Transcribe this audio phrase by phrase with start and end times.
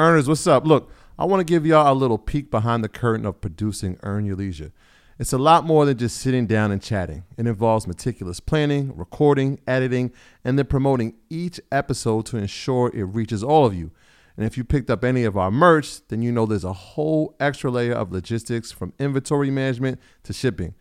[0.00, 0.64] Earners, what's up?
[0.64, 4.26] Look, I want to give y'all a little peek behind the curtain of producing Earn
[4.26, 4.70] Your Leisure.
[5.18, 7.24] It's a lot more than just sitting down and chatting.
[7.36, 10.12] It involves meticulous planning, recording, editing,
[10.44, 13.90] and then promoting each episode to ensure it reaches all of you.
[14.36, 17.34] And if you picked up any of our merch, then you know there's a whole
[17.40, 20.76] extra layer of logistics from inventory management to shipping.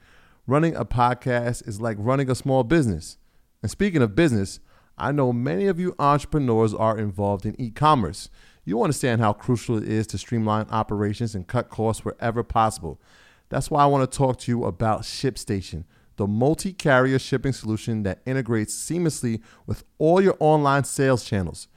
[0.45, 3.17] Running a podcast is like running a small business.
[3.63, 4.59] And speaking of business,
[4.95, 8.29] I know many of you entrepreneurs are involved in e commerce.
[8.67, 12.99] You understand how crucial it is to streamline operations and cut costs wherever possible.
[13.47, 15.85] That's why I want to talk to you about ShipStation,
[16.17, 21.69] the multi carrier shipping solution that integrates seamlessly with all your online sales channels.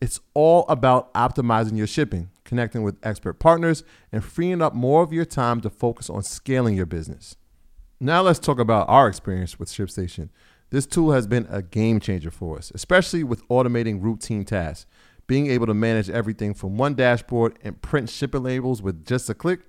[0.00, 5.12] It's all about optimizing your shipping, connecting with expert partners, and freeing up more of
[5.12, 7.36] your time to focus on scaling your business.
[8.00, 10.30] Now, let's talk about our experience with ShipStation.
[10.70, 14.86] This tool has been a game changer for us, especially with automating routine tasks.
[15.28, 19.34] Being able to manage everything from one dashboard and print shipping labels with just a
[19.34, 19.60] click,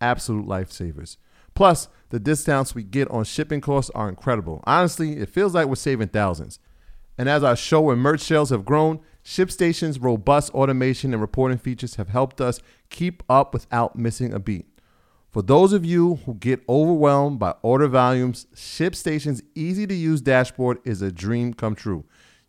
[0.00, 1.18] absolute lifesavers.
[1.54, 4.64] Plus, the discounts we get on shipping costs are incredible.
[4.66, 6.58] Honestly, it feels like we're saving thousands.
[7.18, 11.96] And as our show and merch sales have grown, ShipStation's robust automation and reporting features
[11.96, 14.66] have helped us keep up without missing a beat.
[15.30, 20.78] For those of you who get overwhelmed by order volumes, ShipStation's easy to use dashboard
[20.84, 22.04] is a dream come true.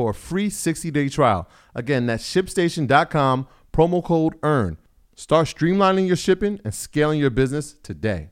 [0.00, 1.46] for a free 60 day trial.
[1.74, 4.78] Again, that's shipstation.com, promo code EARN.
[5.14, 8.30] Start streamlining your shipping and scaling your business today.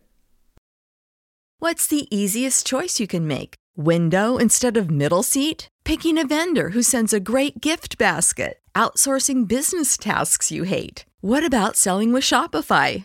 [1.58, 3.54] What's the easiest choice you can make?
[3.76, 5.68] Window instead of middle seat?
[5.84, 8.60] Picking a vendor who sends a great gift basket?
[8.74, 11.04] Outsourcing business tasks you hate?
[11.20, 13.04] What about selling with Shopify?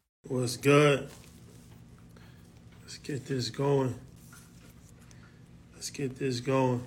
[0.31, 1.09] What's good?
[2.83, 3.93] Let's get this going.
[5.75, 6.81] Let's get this going.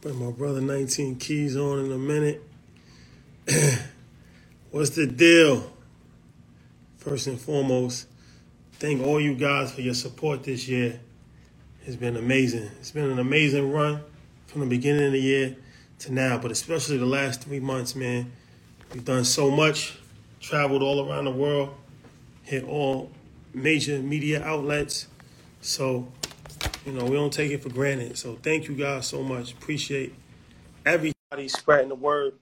[0.00, 2.42] Bring my brother 19 Keys on in a minute.
[4.70, 5.70] What's the deal?
[6.96, 8.08] First and foremost,
[8.78, 11.00] thank all you guys for your support this year.
[11.84, 12.70] It's been amazing.
[12.80, 14.00] It's been an amazing run
[14.46, 15.54] from the beginning of the year
[15.98, 18.32] to now, but especially the last three months, man.
[18.94, 19.98] We've done so much,
[20.46, 21.74] traveled all around the world,
[22.44, 23.10] hit all
[23.52, 25.08] major media outlets.
[25.60, 26.06] So,
[26.84, 28.16] you know, we don't take it for granted.
[28.16, 29.52] So thank you guys so much.
[29.54, 30.14] Appreciate
[30.84, 32.34] everybody spreading the word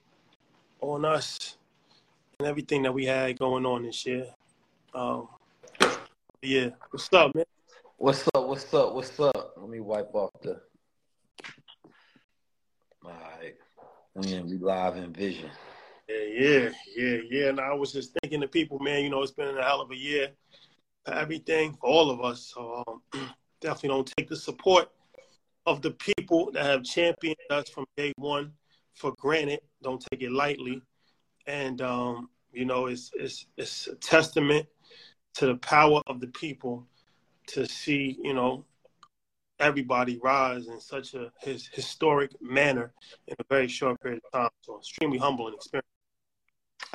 [0.83, 1.57] on us
[2.39, 4.27] and everything that we had going on this year.
[4.93, 5.29] Um,
[6.43, 6.69] yeah.
[6.91, 7.45] What's up, man?
[7.97, 8.47] What's up?
[8.47, 8.95] What's up?
[8.95, 9.55] What's up?
[9.57, 10.61] Let me wipe off the.
[13.03, 13.55] All right,
[14.15, 15.51] we we live in vision.
[16.09, 17.49] Yeah, yeah, yeah.
[17.49, 19.91] And I was just thinking to people, man, you know, it's been a hell of
[19.91, 20.31] a year
[21.05, 22.53] for everything for all of us.
[22.55, 24.89] So um, definitely don't take the support
[25.67, 28.53] of the people that have championed us from day one
[28.95, 29.61] for granted.
[29.83, 30.83] Don't take it lightly.
[31.47, 34.67] And um, you know, it's it's it's a testament
[35.35, 36.87] to the power of the people
[37.49, 38.65] to see, you know,
[39.59, 42.93] everybody rise in such a his historic manner
[43.29, 44.51] in a very short period of time.
[44.63, 45.94] So extremely humbling experience.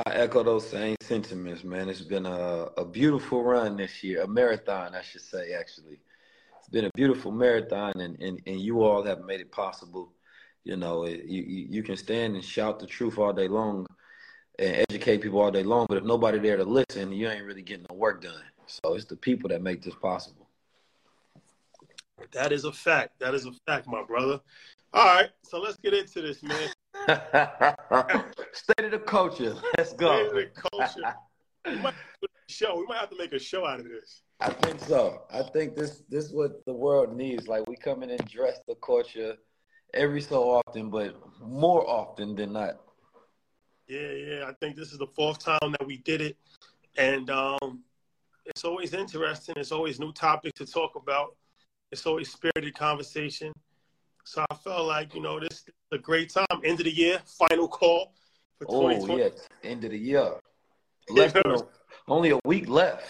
[0.06, 1.90] I echo those same sentiments, man.
[1.90, 6.00] It's been a, a beautiful run this year, a marathon, I should say, actually.
[6.60, 10.14] It's been a beautiful marathon, and, and, and you all have made it possible.
[10.64, 13.86] You know, it, you, you can stand and shout the truth all day long
[14.58, 17.62] and educate people all day long, but if nobody there to listen, you ain't really
[17.62, 18.44] getting the work done.
[18.68, 20.48] So it's the people that make this possible.
[22.34, 23.20] That is a fact.
[23.20, 24.40] That is a fact, my brother.
[24.94, 26.70] All right, so let's get into this, man.
[28.54, 29.56] State of the culture.
[29.78, 30.14] Let's go.
[30.14, 31.16] State of the culture.
[31.66, 31.94] we might
[32.48, 32.78] show.
[32.78, 34.22] We might have to make a show out of this.
[34.40, 35.24] I think so.
[35.32, 37.48] I think this this is what the world needs.
[37.48, 39.36] Like we come in and dress the culture
[39.94, 42.80] every so often, but more often than not.
[43.88, 44.46] Yeah, yeah.
[44.48, 46.38] I think this is the fourth time that we did it,
[46.98, 47.84] and um,
[48.46, 49.56] it's always interesting.
[49.58, 51.36] It's always new topics to talk about.
[51.92, 53.52] It's always spirited conversation.
[54.26, 56.46] So I felt like you know this is a great time.
[56.64, 58.14] End of the year, final call
[58.58, 59.14] for 2020.
[59.14, 60.34] Oh yeah, end of the year.
[61.10, 61.58] Less than a,
[62.08, 63.06] only a week left.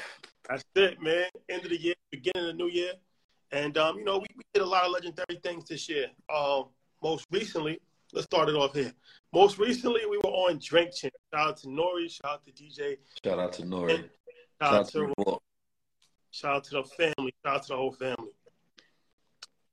[0.47, 1.25] That's it, man.
[1.49, 2.93] End of the year, beginning of the new year,
[3.51, 6.07] and um, you know we, we did a lot of legendary things this year.
[6.33, 6.65] Um,
[7.03, 7.79] most recently,
[8.13, 8.93] let's start it off here.
[9.33, 11.13] Most recently, we were on Drink Champ.
[11.33, 12.09] Shout out to Nori.
[12.09, 12.97] Shout out to DJ.
[13.23, 13.89] Shout out to Nori.
[13.89, 14.09] Shout,
[14.61, 15.37] shout, out to, to
[16.31, 17.33] shout out to the family.
[17.45, 18.31] Shout out to the whole family.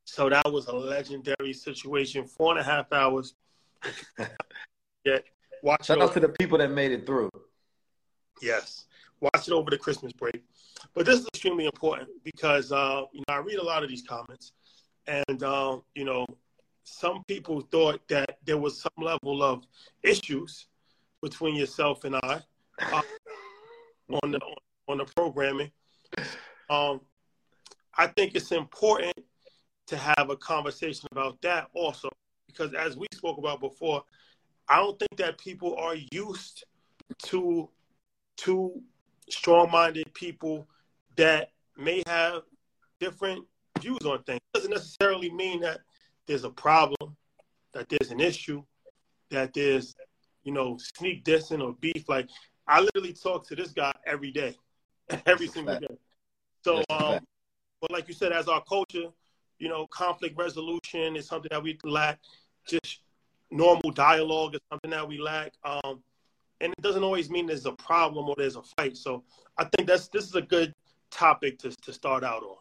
[0.06, 2.26] So that was a legendary situation.
[2.26, 3.34] Four and a half hours.
[5.04, 5.18] yeah.
[5.62, 7.28] Watch Shout out to the people that made it through.
[8.40, 8.86] Yes.
[9.20, 10.44] Watch it over the Christmas break.
[10.94, 14.02] But this is extremely important because uh, you know I read a lot of these
[14.02, 14.52] comments,
[15.08, 16.24] and uh, you know
[16.84, 19.64] some people thought that there was some level of
[20.04, 20.66] issues
[21.20, 22.40] between yourself and I
[22.80, 23.02] uh,
[24.22, 24.40] on the
[24.86, 25.72] on the programming.
[26.70, 27.00] Um,
[27.96, 29.16] I think it's important
[29.86, 32.08] to have a conversation about that also
[32.56, 34.02] because as we spoke about before,
[34.68, 36.64] I don't think that people are used
[37.24, 37.68] to
[38.38, 38.82] to
[39.30, 40.68] strong-minded people
[41.16, 42.42] that may have
[43.00, 43.44] different
[43.80, 44.40] views on things.
[44.54, 45.80] It doesn't necessarily mean that
[46.26, 47.16] there's a problem,
[47.72, 48.62] that there's an issue,
[49.30, 49.94] that there's,
[50.44, 52.08] you know, sneak dissing or beef.
[52.08, 52.28] Like
[52.68, 54.54] I literally talk to this guy every day,
[55.26, 55.96] every single day.
[56.64, 57.20] So, um,
[57.80, 59.08] but like you said, as our culture,
[59.58, 62.18] you know, conflict resolution is something that we lack.
[62.68, 63.00] Just
[63.50, 65.52] normal dialogue is something that we lack.
[65.64, 66.02] Um,
[66.60, 68.96] and it doesn't always mean there's a problem or there's a fight.
[68.96, 69.24] So
[69.58, 70.72] I think that's this is a good
[71.10, 72.56] topic to to start out on.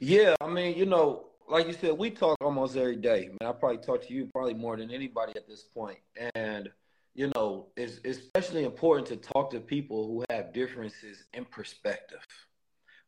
[0.00, 3.24] Yeah, I mean, you know, like you said, we talk almost every day.
[3.24, 5.98] I mean, I probably talk to you probably more than anybody at this point.
[6.34, 6.70] And,
[7.14, 12.24] you know, it's especially important to talk to people who have differences in perspective.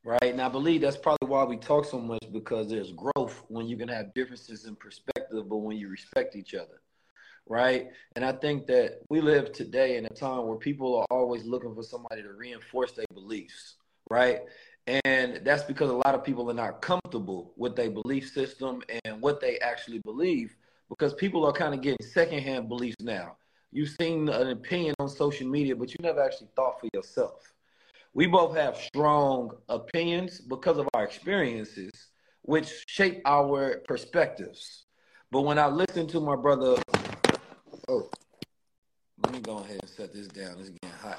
[0.06, 0.22] Right.
[0.22, 3.76] And I believe that's probably why we talk so much because there's growth when you
[3.76, 6.80] can have differences in perspective, but when you respect each other.
[7.48, 7.88] Right.
[8.14, 11.74] And I think that we live today in a time where people are always looking
[11.74, 13.78] for somebody to reinforce their beliefs.
[14.08, 14.42] Right.
[14.86, 19.20] And that's because a lot of people are not comfortable with their belief system and
[19.20, 20.54] what they actually believe
[20.88, 23.38] because people are kind of getting secondhand beliefs now.
[23.72, 27.55] You've seen an opinion on social media, but you never actually thought for yourself.
[28.16, 31.92] We both have strong opinions because of our experiences,
[32.40, 34.86] which shape our perspectives.
[35.30, 36.76] But when I listen to my brother,
[37.88, 38.08] oh,
[39.22, 40.56] let me go ahead and set this down.
[40.58, 41.18] It's getting hot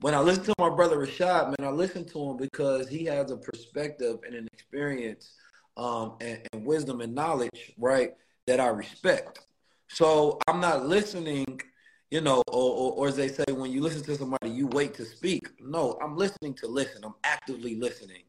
[0.00, 3.30] when I listen to my brother Rashad, man, I listen to him because he has
[3.30, 5.34] a perspective and an experience
[5.76, 8.14] um, and, and, wisdom and knowledge, right,
[8.46, 9.40] that I respect.
[9.88, 11.60] So I'm not listening,
[12.12, 14.92] you know, or, or, or, as they say, when you listen to somebody, you wait
[14.92, 15.48] to speak.
[15.58, 17.02] No, I'm listening to listen.
[17.02, 18.24] I'm actively listening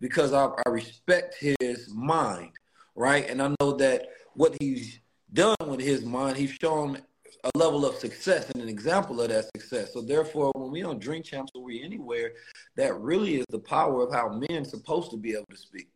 [0.00, 2.52] because I, I respect his mind,
[2.94, 3.28] right?
[3.28, 5.00] And I know that what he's
[5.34, 7.02] done with his mind, he's shown
[7.44, 9.92] a level of success and an example of that success.
[9.92, 12.32] So therefore, when we on Drink Champs or we anywhere,
[12.76, 15.90] that really is the power of how men supposed to be able to speak.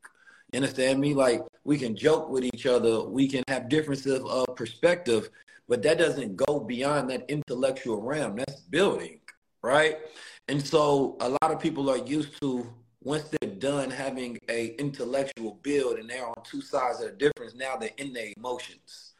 [0.53, 1.15] You understand me?
[1.15, 5.31] Like we can joke with each other, we can have differences of perspective,
[5.71, 8.37] but that doesn't go beyond that intellectual realm.
[8.37, 9.21] That's building,
[9.63, 9.97] right?
[10.49, 12.71] And so a lot of people are used to
[13.03, 17.55] once they're done having a intellectual build and they're on two sides of the difference,
[17.55, 19.11] now they're in their emotions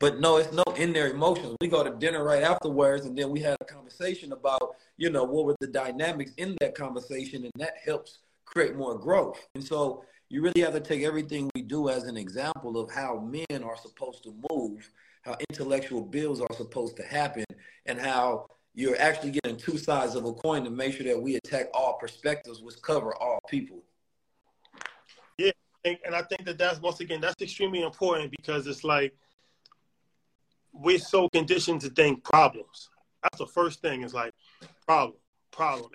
[0.00, 1.54] but no, it's no in their emotions.
[1.60, 5.24] We go to dinner right afterwards, and then we had a conversation about, you know,
[5.24, 9.46] what were the dynamics in that conversation, and that helps create more growth.
[9.54, 13.18] And so you really have to take everything we do as an example of how
[13.18, 14.88] men are supposed to move,
[15.22, 17.44] how intellectual bills are supposed to happen,
[17.86, 21.36] and how you're actually getting two sides of a coin to make sure that we
[21.36, 23.82] attack all perspectives, which cover all people.
[25.38, 25.52] Yeah,
[25.84, 29.14] and I think that that's once again that's extremely important because it's like
[30.72, 32.90] we're so conditioned to think problems.
[33.22, 34.02] That's the first thing.
[34.02, 34.32] Is like
[34.86, 35.18] problem,
[35.50, 35.90] problem.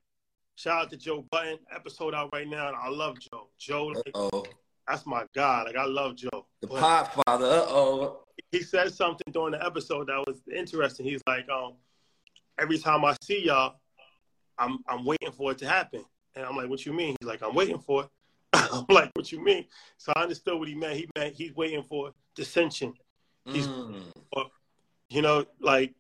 [0.56, 3.50] Shout out to Joe Budden Episode out right now, and I love Joe.
[3.58, 4.16] Joe, like,
[4.88, 5.64] that's my guy.
[5.64, 6.46] Like I love Joe.
[6.62, 7.28] The Podfather.
[7.28, 8.20] Uh oh.
[8.52, 11.06] He said something during the episode that was interesting.
[11.06, 11.74] He's like, um,
[12.60, 13.76] every time I see y'all,
[14.58, 16.04] I'm I'm waiting for it to happen.
[16.36, 17.16] And I'm like, what you mean?
[17.20, 18.10] He's like, I'm waiting for it.
[18.54, 19.66] I'm like, what you mean?
[19.98, 20.98] So I understood what he meant.
[20.98, 22.94] He meant he's waiting for dissension
[23.46, 24.02] He's, mm.
[25.10, 25.94] you know, like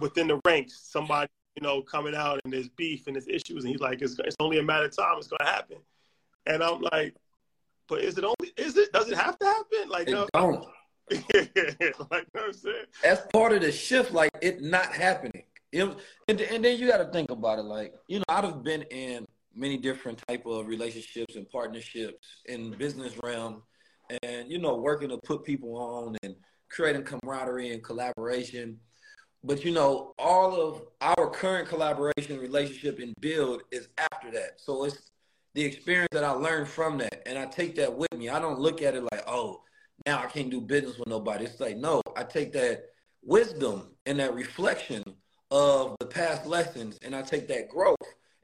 [0.00, 3.70] within the ranks, somebody, you know, coming out and there's beef and there's issues, and
[3.70, 5.18] he's like, it's, it's only a matter of time.
[5.18, 5.76] It's going to happen.
[6.46, 7.14] And I'm like,
[7.90, 8.52] but is it only?
[8.56, 8.92] Is it?
[8.92, 9.88] Does it have to happen?
[9.88, 10.28] Like, it no.
[10.32, 10.64] Don't.
[11.10, 12.84] like, you know I'm saying?
[13.02, 14.12] That's part of the shift.
[14.12, 15.42] Like, it not happening.
[15.72, 15.84] It,
[16.28, 17.64] and, and then you got to think about it.
[17.64, 22.70] Like, you know, I'd have been in many different type of relationships and partnerships in
[22.78, 23.62] business realm,
[24.22, 26.36] and you know, working to put people on and
[26.70, 28.78] creating camaraderie and collaboration.
[29.42, 34.60] But you know, all of our current collaboration, relationship, and build is after that.
[34.60, 35.10] So it's
[35.54, 38.28] the experience that I learned from that, and I take that with me.
[38.28, 39.62] I don't look at it like, oh,
[40.06, 41.44] now I can't do business with nobody.
[41.44, 42.84] It's like, no, I take that
[43.22, 45.02] wisdom and that reflection
[45.50, 47.96] of the past lessons, and I take that growth,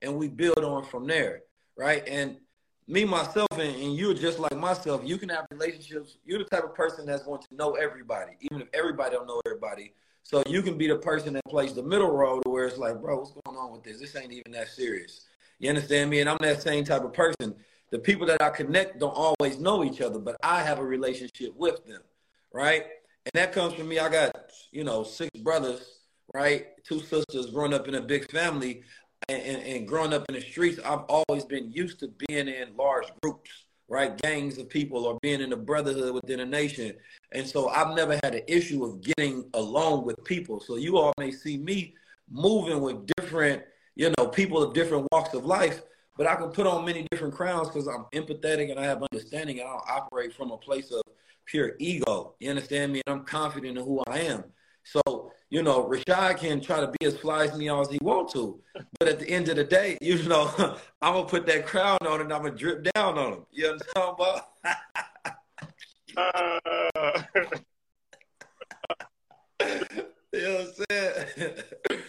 [0.02, 1.42] and we build on from there,
[1.76, 2.02] right?
[2.08, 2.36] And
[2.88, 5.02] me, myself, and, and you're just like myself.
[5.04, 6.18] You can have relationships.
[6.24, 9.40] You're the type of person that's going to know everybody, even if everybody don't know
[9.46, 9.92] everybody.
[10.22, 13.18] So you can be the person that plays the middle road where it's like, bro,
[13.18, 14.00] what's going on with this?
[14.00, 15.26] This ain't even that serious.
[15.58, 16.20] You understand me?
[16.20, 17.54] And I'm that same type of person.
[17.90, 21.54] The people that I connect don't always know each other, but I have a relationship
[21.56, 22.02] with them,
[22.52, 22.82] right?
[22.82, 23.98] And that comes from me.
[23.98, 24.34] I got,
[24.70, 26.00] you know, six brothers,
[26.34, 26.66] right?
[26.84, 28.82] Two sisters growing up in a big family.
[29.28, 32.76] And, and, and growing up in the streets, I've always been used to being in
[32.76, 33.50] large groups,
[33.88, 34.16] right?
[34.18, 36.92] Gangs of people or being in a brotherhood within a nation.
[37.32, 40.60] And so I've never had an issue of getting along with people.
[40.60, 41.94] So you all may see me
[42.30, 43.62] moving with different–
[43.96, 45.82] you know, people of different walks of life,
[46.16, 49.58] but I can put on many different crowns because I'm empathetic and I have understanding
[49.58, 51.02] and I don't operate from a place of
[51.46, 52.34] pure ego.
[52.38, 53.02] You understand me?
[53.06, 54.44] And I'm confident in who I am.
[54.84, 58.30] So, you know, Rashad can try to be as fly as me as he want
[58.32, 58.60] to.
[58.98, 60.52] But at the end of the day, you know,
[61.02, 63.46] I'm gonna put that crown on and I'm gonna drip down on him.
[63.50, 64.42] You understand about?
[69.60, 70.02] uh...
[70.36, 71.52] you know what I'm saying?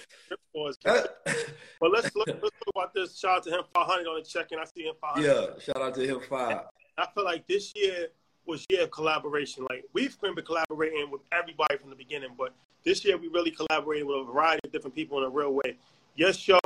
[1.80, 3.18] but let's look, let's talk about this.
[3.18, 4.60] Shout out to him 500 on the check-in.
[4.60, 5.26] I see him 500.
[5.26, 6.62] Yeah, shout out to him five.
[6.98, 8.08] I feel like this year
[8.46, 9.66] was year of collaboration.
[9.70, 12.54] Like we've been collaborating with everybody from the beginning, but
[12.84, 15.78] this year we really collaborated with a variety of different people in a real way.
[16.16, 16.60] Yes, show,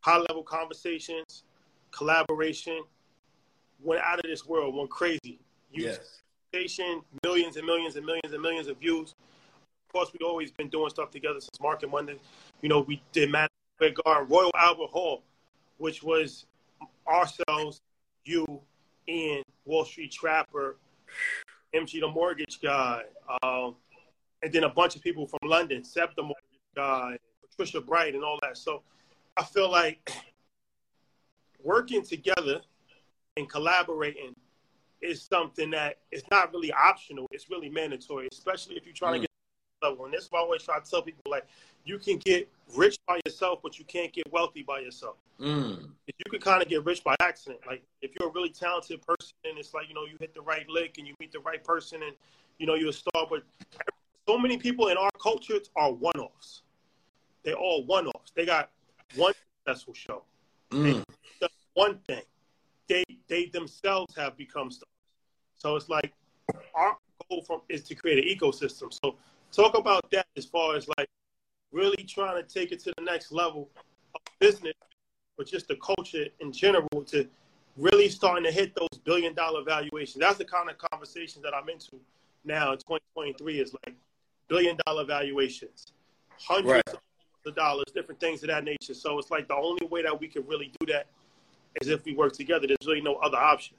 [0.00, 1.44] high level conversations,
[1.92, 2.82] collaboration,
[3.82, 5.38] went out of this world, went crazy.
[5.72, 6.22] You Yes.
[6.48, 9.14] Station, millions and millions and millions and millions of views.
[9.92, 12.16] Course, we've always been doing stuff together since Market Monday.
[12.62, 15.22] You know, we did Madison Square Garden, Royal Albert Hall,
[15.76, 16.46] which was
[17.06, 17.82] ourselves,
[18.24, 18.46] you,
[19.06, 20.78] Ian, Wall Street Trapper,
[21.74, 23.02] MG the Mortgage Guy,
[23.42, 23.76] um,
[24.42, 27.18] and then a bunch of people from London, Sep the Mortgage Guy,
[27.50, 28.56] Patricia Bright, and all that.
[28.56, 28.82] So
[29.36, 30.10] I feel like
[31.62, 32.62] working together
[33.36, 34.34] and collaborating
[35.02, 37.26] is something that is not really optional.
[37.30, 39.16] It's really mandatory, especially if you're trying mm.
[39.16, 39.31] to get
[39.82, 40.04] level.
[40.04, 41.46] And that's why I always try to tell people like
[41.84, 45.16] you can get rich by yourself, but you can't get wealthy by yourself.
[45.40, 45.88] Mm.
[46.06, 47.60] You can kind of get rich by accident.
[47.66, 50.42] Like if you're a really talented person and it's like, you know, you hit the
[50.42, 52.14] right lick and you meet the right person and
[52.58, 53.42] you know you're a star, but
[54.28, 56.62] so many people in our culture are one offs.
[57.44, 58.32] They're all one offs.
[58.34, 58.70] They got
[59.16, 59.32] one
[59.64, 60.22] successful show.
[60.70, 61.02] Mm.
[61.74, 62.22] one thing.
[62.88, 64.88] They they themselves have become stars.
[65.58, 66.12] So it's like
[66.74, 66.96] our
[67.28, 68.92] goal from is to create an ecosystem.
[69.02, 69.16] So
[69.52, 71.08] talk about that as far as like
[71.70, 73.68] really trying to take it to the next level
[74.14, 74.74] of business,
[75.36, 77.28] but just the culture in general to
[77.76, 80.20] really starting to hit those billion dollar valuations.
[80.20, 82.00] That's the kind of conversation that I'm into
[82.44, 83.96] now in 2023 is like
[84.48, 85.86] billion dollar valuations,
[86.38, 87.00] hundreds right.
[87.46, 88.94] of dollars, different things of that nature.
[88.94, 91.06] So it's like the only way that we can really do that
[91.80, 92.66] is if we work together.
[92.66, 93.76] There's really no other option.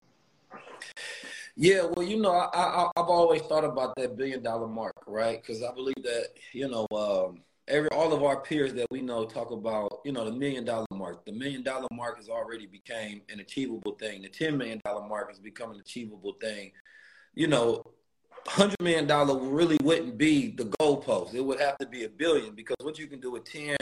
[1.56, 5.40] Yeah, well, you know, I, I have always thought about that billion dollar mark, right?
[5.42, 9.26] Because I believe that you know, um, every all of our peers that we know
[9.26, 11.26] talk about, you know, the million dollar mark.
[11.26, 14.24] The million dollar mark has already became an achievable thing.
[14.24, 16.72] The ten million dollar mark has become an achievable thing.
[17.36, 17.84] You know,
[18.48, 21.36] hundred million dollar really wouldn't be the goalpost.
[21.36, 23.78] It would have to be a billion because what you can do with ten,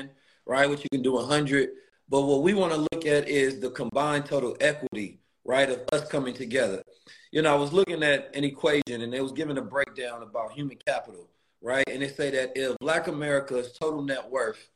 [0.45, 0.67] right?
[0.67, 1.69] What you can do a hundred.
[2.09, 6.07] But what we want to look at is the combined total equity right, of us
[6.07, 6.83] coming together.
[7.31, 10.51] You know, I was looking at an equation and it was giving a breakdown about
[10.51, 11.29] human capital,
[11.61, 11.87] right?
[11.89, 14.69] And they say that if Black America's total net worth,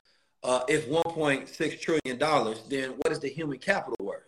[0.44, 4.22] uh, if 1.6 trillion dollars, then what is the human capital worth?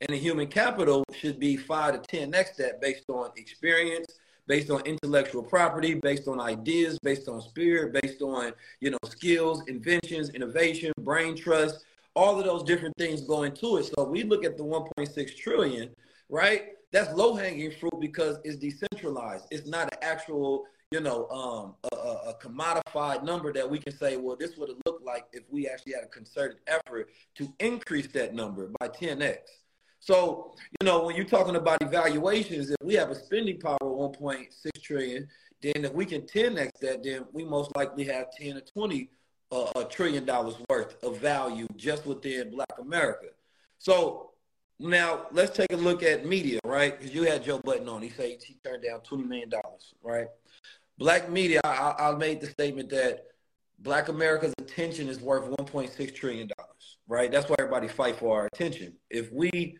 [0.00, 4.70] And the human capital should be five to 10 next that based on experience, based
[4.70, 10.30] on intellectual property, based on ideas, based on spirit, based on, you know, skills, inventions,
[10.30, 11.84] innovation, brain trust,
[12.16, 13.90] all of those different things go into it.
[13.96, 15.90] So we look at the 1.6 trillion,
[16.28, 16.68] right?
[16.92, 19.46] That's low hanging fruit because it's decentralized.
[19.50, 21.96] It's not an actual, you know, um, a,
[22.30, 25.66] a, commodified number that we can say, well, this would have looked like if we
[25.66, 29.38] actually had a concerted effort to increase that number by 10x.
[29.98, 34.12] So, you know, when you're talking about evaluations, if we have a spending power of
[34.20, 34.48] 1.6
[34.80, 35.26] trillion,
[35.62, 39.08] then if we can 10x that, then we most likely have 10 or 20
[39.54, 43.28] uh, a trillion dollars worth of value just within Black America.
[43.78, 44.32] So
[44.80, 46.98] now let's take a look at media, right?
[46.98, 48.02] Because you had Joe Budden on.
[48.02, 49.50] He said he turned down $20 million,
[50.02, 50.26] right?
[50.98, 53.26] Black media, I, I made the statement that
[53.78, 56.50] Black America's attention is worth $1.6 trillion,
[57.08, 57.30] right?
[57.30, 58.94] That's why everybody fight for our attention.
[59.10, 59.78] If we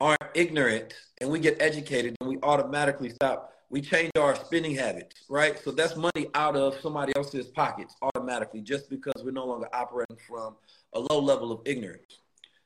[0.00, 3.52] aren't ignorant and we get educated, then we automatically stop.
[3.70, 5.58] We change our spending habits, right?
[5.62, 7.94] So that's money out of somebody else's pockets
[8.32, 10.56] automatically just because we're no longer operating from
[10.94, 12.20] a low level of ignorance.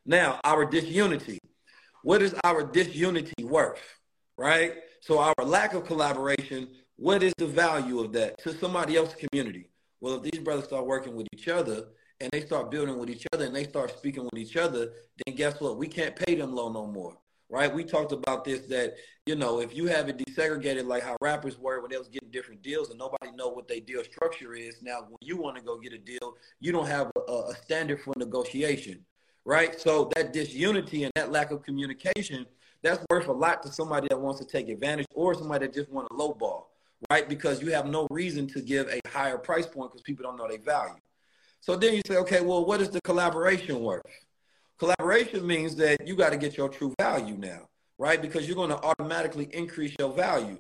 [0.05, 1.39] Now, our disunity.
[2.03, 3.83] What is our disunity worth,
[4.39, 4.75] right?
[5.01, 9.71] So our lack of collaboration, what is the value of that to somebody else's community?
[10.01, 11.89] Well, if these brothers start working with each other
[12.21, 14.93] and they start building with each other and they start speaking with each other,
[15.27, 15.79] then guess what?
[15.79, 17.17] We can't pay them low no more
[17.49, 17.73] right?
[17.73, 21.59] We talked about this that you know if you have it desegregated like how rappers
[21.59, 24.83] were when they was getting different deals and nobody know what their deal structure is.
[24.83, 28.01] Now when you want to go get a deal, you don't have a, a standard
[28.01, 29.05] for negotiation,
[29.45, 29.79] right?
[29.81, 32.47] So that disunity and that lack of communication
[32.83, 35.91] that's worth a lot to somebody that wants to take advantage or somebody that just
[35.91, 36.71] want a low ball,
[37.11, 37.29] right?
[37.29, 40.49] Because you have no reason to give a higher price point because people don't know
[40.49, 40.95] their value.
[41.61, 44.03] So then you say, okay, well, what is the collaboration worth?
[44.79, 47.69] Collaboration means that you got to get your true value now,
[47.99, 48.21] right?
[48.21, 50.59] Because you're going to automatically increase your value.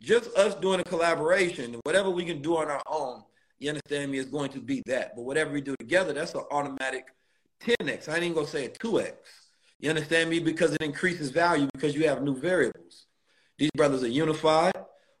[0.00, 3.22] Just us doing a collaboration, whatever we can do on our own,
[3.58, 5.14] you understand me, is going to be that.
[5.14, 7.08] But whatever we do together, that's an automatic
[7.60, 8.08] 10x.
[8.08, 9.12] I ain't even going to say a 2x.
[9.80, 10.38] You understand me?
[10.38, 13.06] Because it increases value because you have new variables.
[13.58, 14.72] These brothers are unified,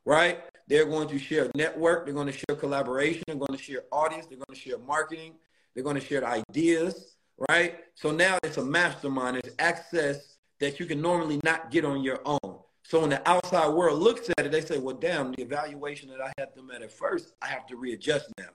[0.06, 0.40] right?
[0.68, 2.06] They're going to share network.
[2.06, 3.24] They're going to share collaboration.
[3.26, 4.26] They're going to share audience.
[4.26, 5.34] They're going to share marketing.
[5.74, 7.17] They're going to share ideas
[7.48, 7.78] right?
[7.94, 9.38] So now it's a mastermind.
[9.38, 12.58] It's access that you can normally not get on your own.
[12.82, 16.20] So when the outside world looks at it, they say, well, damn, the evaluation that
[16.20, 18.48] I had them at at first, I have to readjust now.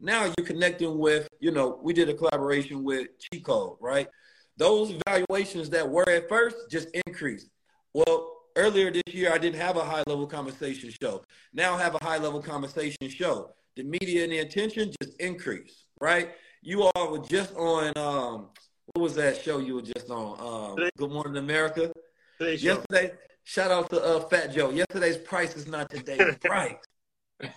[0.00, 3.08] Now you're connecting with, you know, we did a collaboration with
[3.42, 4.08] Code, right?
[4.56, 7.48] Those evaluations that were at first just increased.
[7.94, 11.24] Well, earlier this year, I didn't have a high level conversation show.
[11.52, 13.52] Now I have a high level conversation show.
[13.76, 16.32] The media and the attention just increased, right?
[16.62, 18.48] You all were just on um
[18.94, 20.74] what was that show you were just on?
[20.80, 21.92] Um, Good Morning America.
[22.38, 23.12] Today's Yesterday,
[23.44, 24.70] shout out to uh, Fat Joe.
[24.70, 26.76] Yesterday's price is not today's price.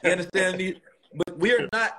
[0.04, 0.82] You understand me?
[1.14, 1.94] But we're not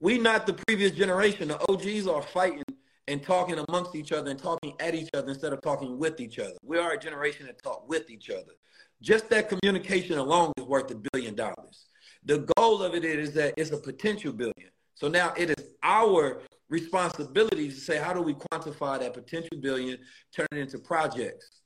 [0.00, 1.48] we not the previous generation.
[1.48, 2.64] The OGs are fighting
[3.08, 6.38] and talking amongst each other and talking at each other instead of talking with each
[6.38, 6.54] other.
[6.64, 8.52] We are a generation that talk with each other.
[9.00, 11.86] Just that communication alone is worth a billion dollars.
[12.24, 14.70] The goal of it is that it's a potential billion.
[14.94, 19.98] So now it is our responsibility to say, how do we quantify that potential billion,
[20.34, 21.62] turn it into projects?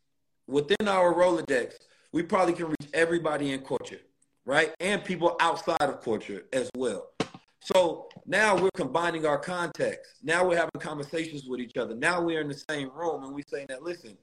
[0.46, 1.74] Within our Rolodex,
[2.12, 4.00] we probably can reach everybody in culture,
[4.44, 4.72] right?
[4.80, 7.08] And people outside of culture as well.
[7.62, 10.18] So now we're combining our context.
[10.22, 11.94] Now we're having conversations with each other.
[11.94, 14.16] Now we're in the same room and we're saying that, listen,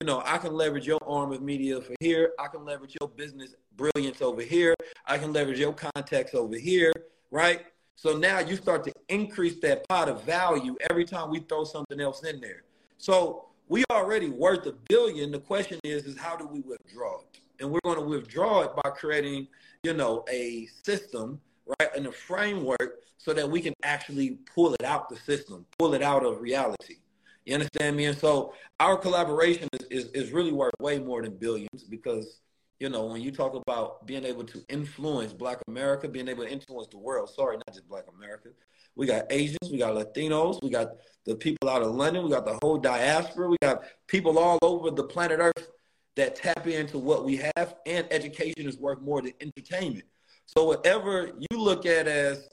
[0.00, 2.32] you know, I can leverage your arm of media for here.
[2.38, 4.74] I can leverage your business brilliance over here.
[5.06, 6.92] I can leverage your context over here,
[7.30, 7.62] right?
[7.98, 12.00] So now you start to increase that pot of value every time we throw something
[12.00, 12.62] else in there.
[12.96, 15.32] So we already worth a billion.
[15.32, 17.40] The question is, is how do we withdraw it?
[17.58, 19.48] And we're going to withdraw it by creating,
[19.82, 21.40] you know, a system,
[21.80, 25.92] right, and a framework so that we can actually pull it out the system, pull
[25.94, 26.98] it out of reality.
[27.46, 28.04] You understand me?
[28.04, 32.38] And so our collaboration is, is, is really worth way more than billions because
[32.80, 36.50] you know, when you talk about being able to influence Black America, being able to
[36.50, 38.50] influence the world, sorry, not just Black America.
[38.94, 40.88] We got Asians, we got Latinos, we got
[41.24, 44.90] the people out of London, we got the whole diaspora, we got people all over
[44.90, 45.68] the planet Earth
[46.16, 50.04] that tap into what we have, and education is worth more than entertainment.
[50.46, 52.48] So whatever you look at as,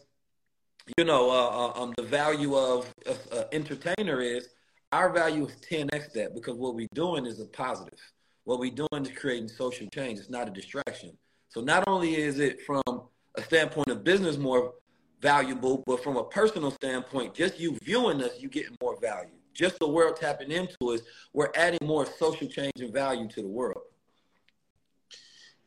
[0.98, 4.50] you know, uh, uh um, the value of uh, entertainer is,
[4.92, 8.00] our value is 10x that because what we're doing is a positive.
[8.46, 10.20] What we're doing is creating social change.
[10.20, 11.18] It's not a distraction.
[11.50, 12.84] So not only is it from
[13.36, 14.74] a standpoint of business more
[15.22, 19.32] valuable, but from a personal standpoint, just you viewing us, you getting more value.
[19.54, 21.02] Just the world tapping into us,
[21.34, 23.82] we're adding more social change and value to the world.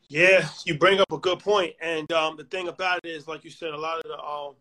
[0.07, 1.73] Yeah, you bring up a good point.
[1.73, 4.19] point, and um, the thing about it is, like you said, a lot of the
[4.19, 4.55] um,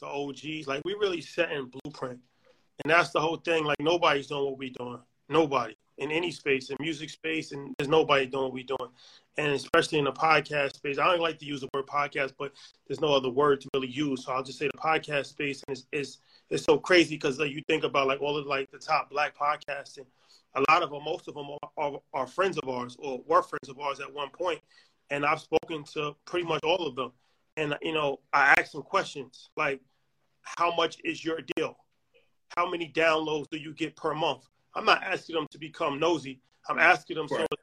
[0.00, 2.18] the OGs, like we really set in blueprint,
[2.82, 3.64] and that's the whole thing.
[3.64, 5.00] Like nobody's doing what we're doing.
[5.30, 8.90] Nobody in any space, in music space, and there's nobody doing what we're doing.
[9.36, 12.52] And especially in the podcast space, I don't like to use the word podcast, but
[12.86, 14.24] there's no other word to really use.
[14.24, 17.62] So I'll just say the podcast space is is, is so crazy because like, you
[17.68, 20.06] think about like all of like the top black podcasting,
[20.54, 23.42] a lot of them, most of them are, are, are friends of ours or were
[23.42, 24.60] friends of ours at one point,
[25.10, 27.12] and I've spoken to pretty much all of them.
[27.56, 29.80] And you know, I asked them questions like,
[30.42, 31.76] "How much is your deal?
[32.56, 36.40] How many downloads do you get per month?" I'm not asking them to become nosy.
[36.68, 37.46] I'm asking them right.
[37.50, 37.56] so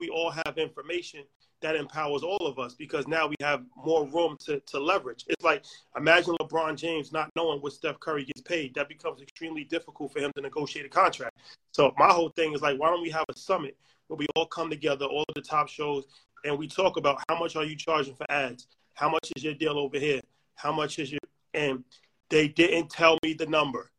[0.00, 1.24] we all have information
[1.60, 5.24] that empowers all of us because now we have more room to, to leverage.
[5.28, 5.64] It's like
[5.96, 8.74] imagine LeBron James not knowing what Steph Curry gets paid.
[8.74, 11.38] That becomes extremely difficult for him to negotiate a contract.
[11.72, 13.76] So my whole thing is like, why don't we have a summit
[14.08, 16.04] where we all come together, all the top shows,
[16.44, 18.66] and we talk about how much are you charging for ads?
[18.92, 20.20] How much is your deal over here?
[20.56, 21.20] How much is your
[21.54, 21.84] and
[22.28, 23.90] they didn't tell me the number.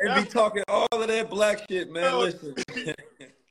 [0.00, 2.18] And be talking all of that black shit, man.
[2.18, 2.54] Listen.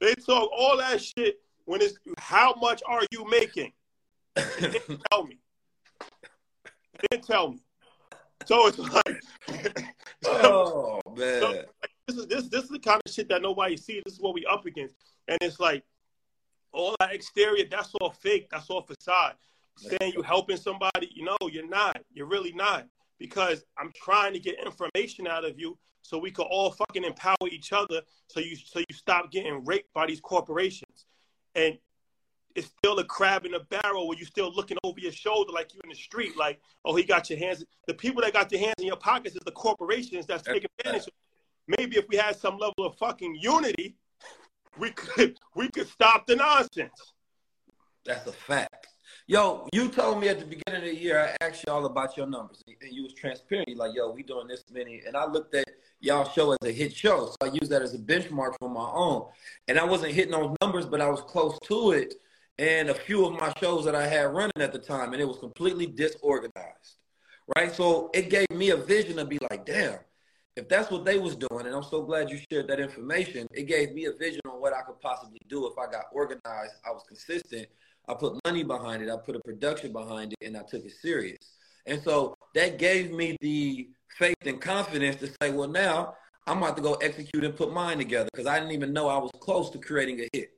[0.01, 3.71] they talk all that shit when it's how much are you making?
[4.35, 5.39] They didn't tell me.
[5.99, 7.59] They didn't tell me.
[8.45, 9.21] So it's like,
[10.25, 11.63] oh man, so,
[12.07, 14.01] this is this this is the kind of shit that nobody sees.
[14.05, 14.95] This is what we up against,
[15.27, 15.83] and it's like
[16.71, 17.65] all that exterior.
[17.69, 18.47] That's all fake.
[18.49, 19.35] That's all facade
[19.77, 21.09] saying you're helping somebody.
[21.13, 22.01] You know, you're not.
[22.13, 22.87] You're really not.
[23.17, 27.47] Because I'm trying to get information out of you so we could all fucking empower
[27.51, 31.05] each other so you so you stop getting raped by these corporations.
[31.55, 31.77] And
[32.55, 35.73] it's still a crab in a barrel where you're still looking over your shoulder like
[35.73, 37.63] you in the street, like, oh, he got your hands.
[37.87, 41.07] The people that got their hands in your pockets is the corporations that's taking advantage.
[41.07, 41.13] of
[41.67, 43.95] Maybe if we had some level of fucking unity,
[44.77, 47.13] we could we could stop the nonsense.
[48.05, 48.78] That's a fact.
[49.29, 52.25] Yo, you told me at the beginning of the year, I asked y'all about your
[52.25, 53.69] numbers, and you was transparent.
[53.69, 56.71] You like, yo, we doing this many, and I looked at y'all show as a
[56.71, 59.27] hit show, so I used that as a benchmark for my own.
[59.67, 62.15] And I wasn't hitting those numbers, but I was close to it.
[62.57, 65.27] And a few of my shows that I had running at the time, and it
[65.27, 66.97] was completely disorganized,
[67.55, 67.71] right?
[67.71, 69.99] So it gave me a vision to be like, damn,
[70.55, 73.67] if that's what they was doing, and I'm so glad you shared that information, it
[73.67, 76.89] gave me a vision on what I could possibly do if I got organized, I
[76.89, 77.67] was consistent,
[78.09, 80.93] I put money behind it, I put a production behind it, and I took it
[80.99, 81.37] serious.
[81.85, 86.15] And so that gave me the faith and confidence to say, well, now
[86.47, 89.17] I'm about to go execute and put mine together because I didn't even know I
[89.17, 90.51] was close to creating a hit.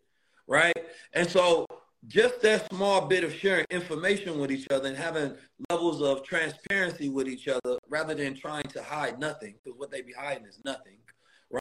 [0.48, 0.86] Right.
[1.14, 1.66] And so
[2.08, 5.36] just that small bit of sharing information with each other and having
[5.70, 10.02] levels of transparency with each other rather than trying to hide nothing because what they
[10.02, 10.98] be hiding is nothing.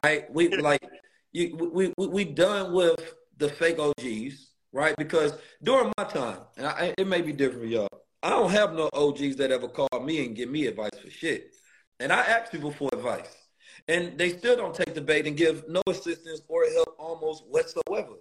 [0.05, 0.33] Right.
[0.33, 0.83] We like
[1.33, 4.95] you, we, we, we done with the fake OGs right?
[4.97, 7.89] Because during my time, and I, it may be different for y'all,
[8.23, 11.55] I don't have no OGs that ever call me and give me advice for shit.
[12.01, 13.35] And I ask people for advice.
[13.89, 18.15] And they still don't take the bait and give no assistance or help almost whatsoever.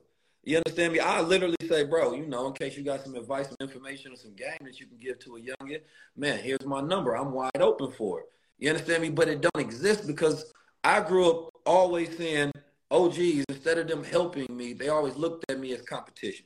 [0.43, 0.99] You understand me?
[0.99, 4.15] I literally say, bro, you know, in case you got some advice, some information, or
[4.15, 5.81] some game that you can give to a youngin,
[6.15, 7.15] man, here's my number.
[7.15, 8.25] I'm wide open for it.
[8.57, 9.09] You understand me?
[9.09, 10.51] But it don't exist because
[10.83, 12.51] I grew up always saying,
[12.91, 16.45] OGs, instead of them helping me, they always looked at me as competition,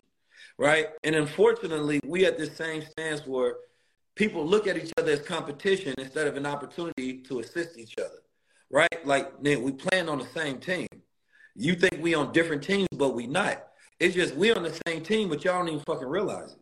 [0.58, 0.90] right?
[1.04, 3.56] And unfortunately, we at this same stance where
[4.16, 8.22] people look at each other as competition instead of an opportunity to assist each other,
[8.70, 9.06] right?
[9.06, 10.88] Like, man, we playing on the same team.
[11.56, 13.68] You think we on different teams, but we not.
[14.00, 16.60] It's just we on the same team, but y'all don't even fucking realize it,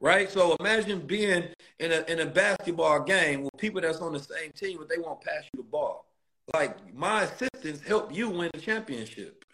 [0.00, 0.30] right?
[0.30, 1.48] So imagine being
[1.78, 4.98] in a in a basketball game with people that's on the same team, but they
[4.98, 6.05] won't pass you the ball
[6.54, 9.44] like my assistants help you win the championship.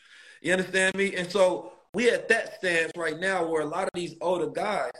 [0.40, 1.14] You understand me?
[1.16, 4.90] And so we at that stance right now where a lot of these older guys,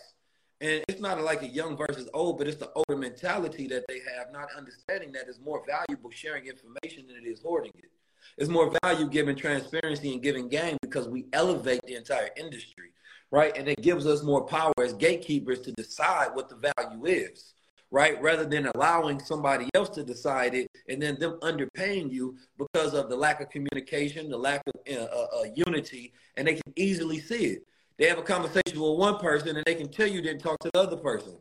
[0.60, 4.00] and it's not like a young versus old, but it's the older mentality that they
[4.16, 7.90] have, not understanding that it's more valuable sharing information than it is hoarding it.
[8.38, 12.92] It's more value giving transparency and giving game because we elevate the entire industry,
[13.30, 13.56] right?
[13.56, 17.54] And it gives us more power as gatekeepers to decide what the value is
[17.92, 18.20] right?
[18.22, 23.10] Rather than allowing somebody else to decide it and then them underpaying you because of
[23.10, 27.20] the lack of communication, the lack of uh, uh, uh, unity, and they can easily
[27.20, 27.66] see it.
[27.98, 30.70] They have a conversation with one person and they can tell you didn't talk to
[30.72, 31.36] the other person.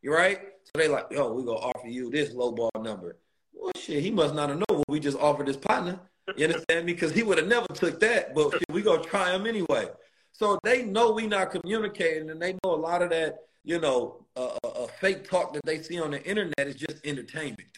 [0.00, 0.40] You right?
[0.62, 3.18] So they like, yo, we're gonna offer you this low ball number.
[3.52, 5.98] Well, shit, he must not have known what we just offered his partner.
[6.36, 6.92] You understand me?
[6.92, 9.88] Because he would have never took that, but we gonna try him anyway.
[10.32, 14.24] So they know we not communicating, and they know a lot of that you know,
[14.36, 17.68] a, a, fake talk that they see on the internet is just entertainment,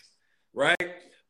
[0.52, 0.76] right?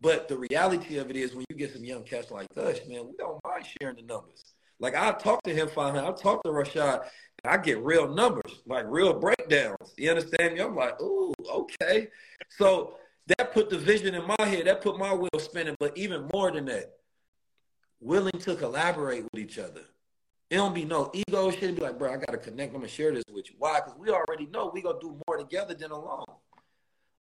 [0.00, 3.06] But the reality of it is when you get some young cats like us, man,
[3.06, 4.54] we don't mind sharing the numbers.
[4.80, 7.04] Like I talked to him finally, I talked to Rashad,
[7.44, 9.94] I get real numbers, like real breakdowns.
[9.96, 10.60] You understand me?
[10.60, 12.08] I'm like, ooh, okay.
[12.50, 12.96] So
[13.28, 14.66] that put the vision in my head.
[14.66, 15.76] That put my wheel spinning.
[15.78, 16.94] But even more than that,
[18.00, 19.82] willing to collaborate with each other.
[20.50, 21.76] It don't be no ego shit.
[21.76, 22.72] Be like, bro, I gotta connect.
[22.72, 23.56] I'm gonna share this with you.
[23.58, 23.80] Why?
[23.80, 26.24] Because we already know we gonna do more together than alone.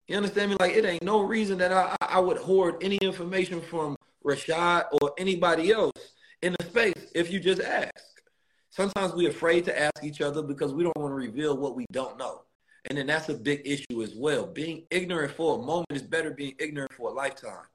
[0.08, 0.58] You understand me?
[0.60, 5.12] Like, it ain't no reason that I, I would hoard any information from Rashad or
[5.18, 5.92] anybody else
[6.42, 7.92] in the space if you just ask.
[8.70, 11.86] Sometimes we're afraid to ask each other because we don't want to reveal what we
[11.92, 12.44] don't know.
[12.86, 14.46] And then that's a big issue as well.
[14.46, 17.66] Being ignorant for a moment is better being ignorant for a lifetime.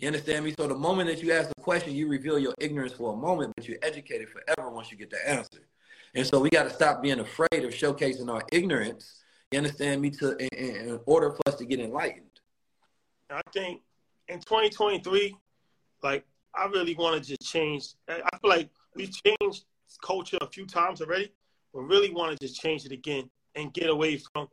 [0.00, 0.54] You understand me?
[0.58, 3.52] So the moment that you ask a question, you reveal your ignorance for a moment,
[3.54, 5.60] but you're educated forever once you get the answer.
[6.14, 9.22] And so we got to stop being afraid of showcasing our ignorance.
[9.52, 10.08] You understand me?
[10.10, 10.48] To in,
[10.88, 12.40] in order for us to get enlightened.
[13.28, 13.82] I think
[14.28, 15.36] in 2023,
[16.02, 17.88] like I really want to just change.
[18.08, 19.64] I feel like we've changed
[20.02, 21.30] culture a few times already,
[21.74, 24.48] but really want to just change it again and get away from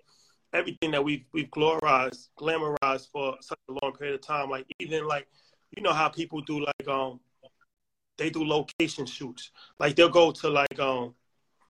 [0.57, 4.49] everything that we've we've glamorized glamorized for such a long period of time.
[4.49, 5.27] Like even like
[5.75, 7.19] you know how people do like um
[8.17, 9.51] they do location shoots.
[9.79, 11.13] Like they'll go to like um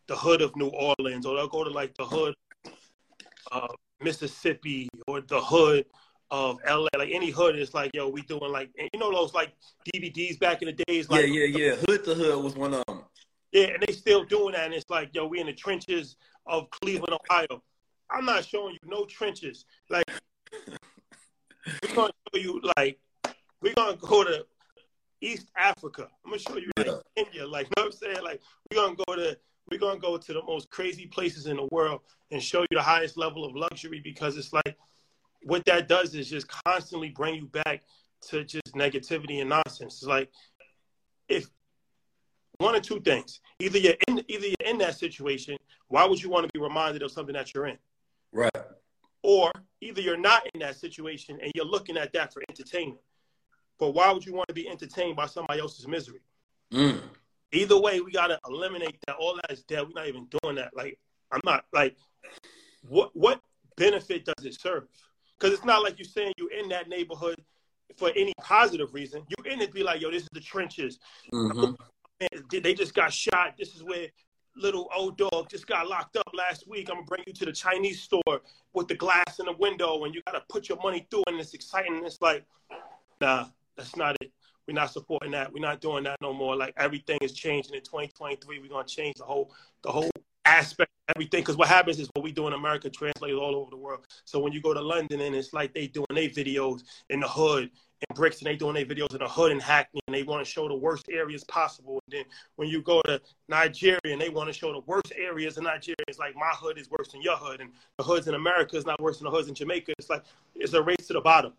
[0.07, 2.35] the hood of New Orleans or they'll go to like the hood
[3.51, 5.85] of Mississippi or the hood
[6.29, 6.87] of LA.
[6.97, 9.53] Like any hood is like, yo, we doing like you know those like
[9.93, 11.75] DVDs back in the days like Yeah, yeah, yeah.
[11.87, 13.01] Hood to hood was one of them.
[13.51, 16.69] Yeah, and they still doing that and it's like, yo, we in the trenches of
[16.69, 17.63] Cleveland, Ohio.
[18.09, 19.65] I'm not showing you no trenches.
[19.89, 20.05] Like
[20.67, 22.99] we're gonna show you like
[23.61, 24.45] we're gonna go to
[25.21, 26.07] East Africa.
[26.23, 26.97] I'm gonna show you like yeah.
[27.15, 27.47] India.
[27.47, 28.23] Like you know what I'm saying?
[28.23, 29.37] Like we're gonna go to
[29.69, 32.81] we're gonna go to the most crazy places in the world and show you the
[32.81, 34.77] highest level of luxury because it's like
[35.43, 37.83] what that does is just constantly bring you back
[38.29, 39.95] to just negativity and nonsense.
[39.95, 40.29] It's like
[41.27, 41.47] if
[42.57, 43.39] one or two things.
[43.59, 47.01] Either you're in either you're in that situation, why would you want to be reminded
[47.01, 47.77] of something that you're in?
[48.35, 48.51] Right.
[49.23, 52.99] Or either you're not in that situation and you're looking at that for entertainment.
[53.79, 56.21] But why would you want to be entertained by somebody else's misery?
[56.73, 57.01] Mm.
[57.51, 59.15] Either way, we gotta eliminate that.
[59.15, 59.83] All that is dead.
[59.83, 60.75] We're not even doing that.
[60.75, 60.99] Like,
[61.31, 61.95] I'm not like
[62.87, 63.41] what what
[63.77, 64.83] benefit does it serve?
[65.37, 67.41] Because it's not like you're saying you're in that neighborhood
[67.97, 69.23] for any positive reason.
[69.37, 70.99] You're in it be like, yo, this is the trenches.
[71.33, 71.73] Mm-hmm.
[72.49, 73.55] They just got shot.
[73.57, 74.07] This is where
[74.55, 76.89] little old dog just got locked up last week.
[76.89, 78.41] I'm gonna bring you to the Chinese store
[78.73, 81.53] with the glass in the window, and you gotta put your money through, and it's
[81.53, 82.01] exciting.
[82.05, 82.45] It's like,
[83.21, 84.31] nah, that's not it.
[84.67, 85.53] We're not supporting that.
[85.53, 86.55] We're not doing that no more.
[86.55, 88.59] Like everything is changing in 2023.
[88.59, 90.09] We're gonna change the whole the whole
[90.45, 93.77] aspect everything because what happens is what we do in America translates all over the
[93.77, 94.05] world.
[94.25, 97.27] So when you go to London and it's like they doing their videos in the
[97.27, 97.69] hood
[98.09, 100.49] in Brixton, they doing their videos in the hood in Hackney, and they want to
[100.49, 102.01] show the worst areas possible.
[102.07, 105.57] And then when you go to Nigeria and they want to show the worst areas
[105.57, 108.33] in Nigeria, it's like my hood is worse than your hood, and the hoods in
[108.33, 109.93] America is not worse than the hoods in Jamaica.
[109.97, 110.23] It's like
[110.55, 111.53] it's a race to the bottom.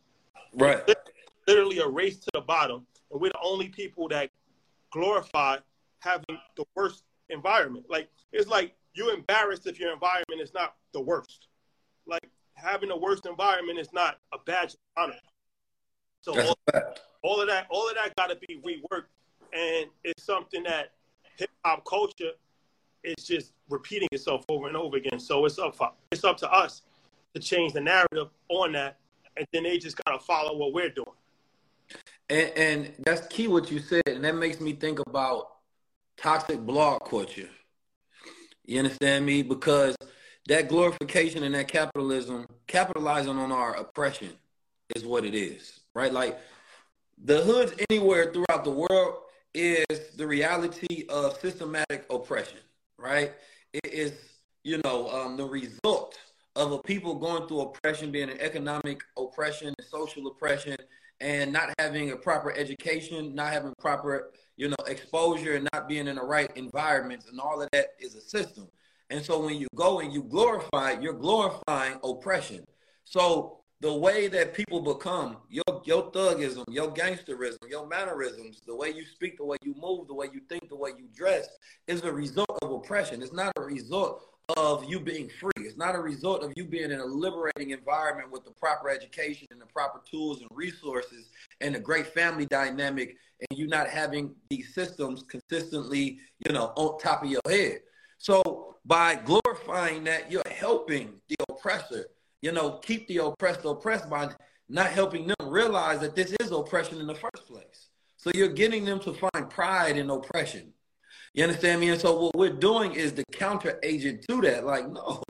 [0.54, 0.82] Right.
[0.86, 1.10] It's
[1.46, 4.30] literally a race to the bottom, and we're the only people that
[4.90, 5.58] glorify
[6.00, 7.86] having the worst environment.
[7.88, 11.48] Like it's like you're embarrassed if your environment is not the worst.
[12.06, 15.14] Like having the worst environment is not a badge of honor.
[16.22, 16.58] So all,
[17.22, 19.04] all, of that, all of that got to be reworked,
[19.52, 20.92] and it's something that
[21.36, 22.32] hip hop culture
[23.04, 25.20] is just repeating itself over and over again.
[25.20, 26.82] So it's up for, it's up to us
[27.34, 28.96] to change the narrative on that,
[29.36, 31.06] and then they just gotta follow what we're doing.
[32.28, 35.55] And, and that's key what you said, and that makes me think about
[36.16, 37.48] toxic blog culture.
[38.64, 39.42] You understand me?
[39.42, 39.96] Because
[40.48, 44.30] that glorification and that capitalism, capitalizing on our oppression,
[44.94, 46.12] is what it is right?
[46.12, 46.38] Like
[47.24, 49.14] the hoods anywhere throughout the world
[49.54, 52.58] is the reality of systematic oppression,
[52.98, 53.32] right?
[53.72, 54.12] It is,
[54.62, 56.18] you know, um, the result
[56.54, 60.76] of a people going through oppression, being an economic oppression, social oppression,
[61.20, 66.08] and not having a proper education, not having proper, you know, exposure, and not being
[66.08, 68.68] in the right environments, and all of that is a system.
[69.10, 72.64] And so when you go and you glorify, you're glorifying oppression.
[73.04, 78.90] So the way that people become, your your thugism, your gangsterism, your mannerisms, the way
[78.90, 81.46] you speak, the way you move, the way you think, the way you dress,
[81.86, 83.22] is a result of oppression.
[83.22, 84.22] It's not a result
[84.56, 85.55] of you being free.
[85.76, 89.46] It's not a result of you being in a liberating environment with the proper education
[89.50, 91.28] and the proper tools and resources
[91.60, 93.18] and a great family dynamic
[93.50, 97.80] and you not having these systems consistently, you know, on top of your head.
[98.16, 102.06] So by glorifying that, you're helping the oppressor
[102.40, 104.30] you know, keep the oppressed oppressed by
[104.70, 107.88] not helping them realize that this is oppression in the first place.
[108.16, 110.72] So you're getting them to find pride in oppression.
[111.34, 111.90] You understand me?
[111.90, 114.64] And so what we're doing is the counter agent to that.
[114.64, 115.22] Like, no,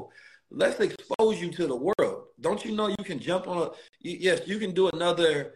[0.50, 2.24] let's expose you to the world.
[2.40, 3.70] Don't you know you can jump on a?
[4.00, 5.54] Yes, you can do another,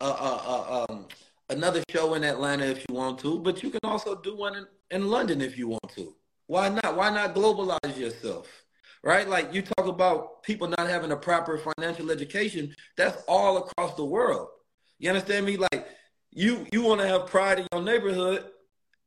[0.00, 1.06] uh, uh, uh, um,
[1.50, 4.66] another show in Atlanta if you want to, but you can also do one in,
[4.90, 6.14] in London if you want to.
[6.46, 6.96] Why not?
[6.96, 8.48] Why not globalize yourself?
[9.04, 9.28] Right?
[9.28, 12.74] Like you talk about people not having a proper financial education.
[12.96, 14.48] That's all across the world.
[14.98, 15.56] You understand me?
[15.56, 15.88] Like
[16.30, 18.44] you, you want to have pride in your neighborhood.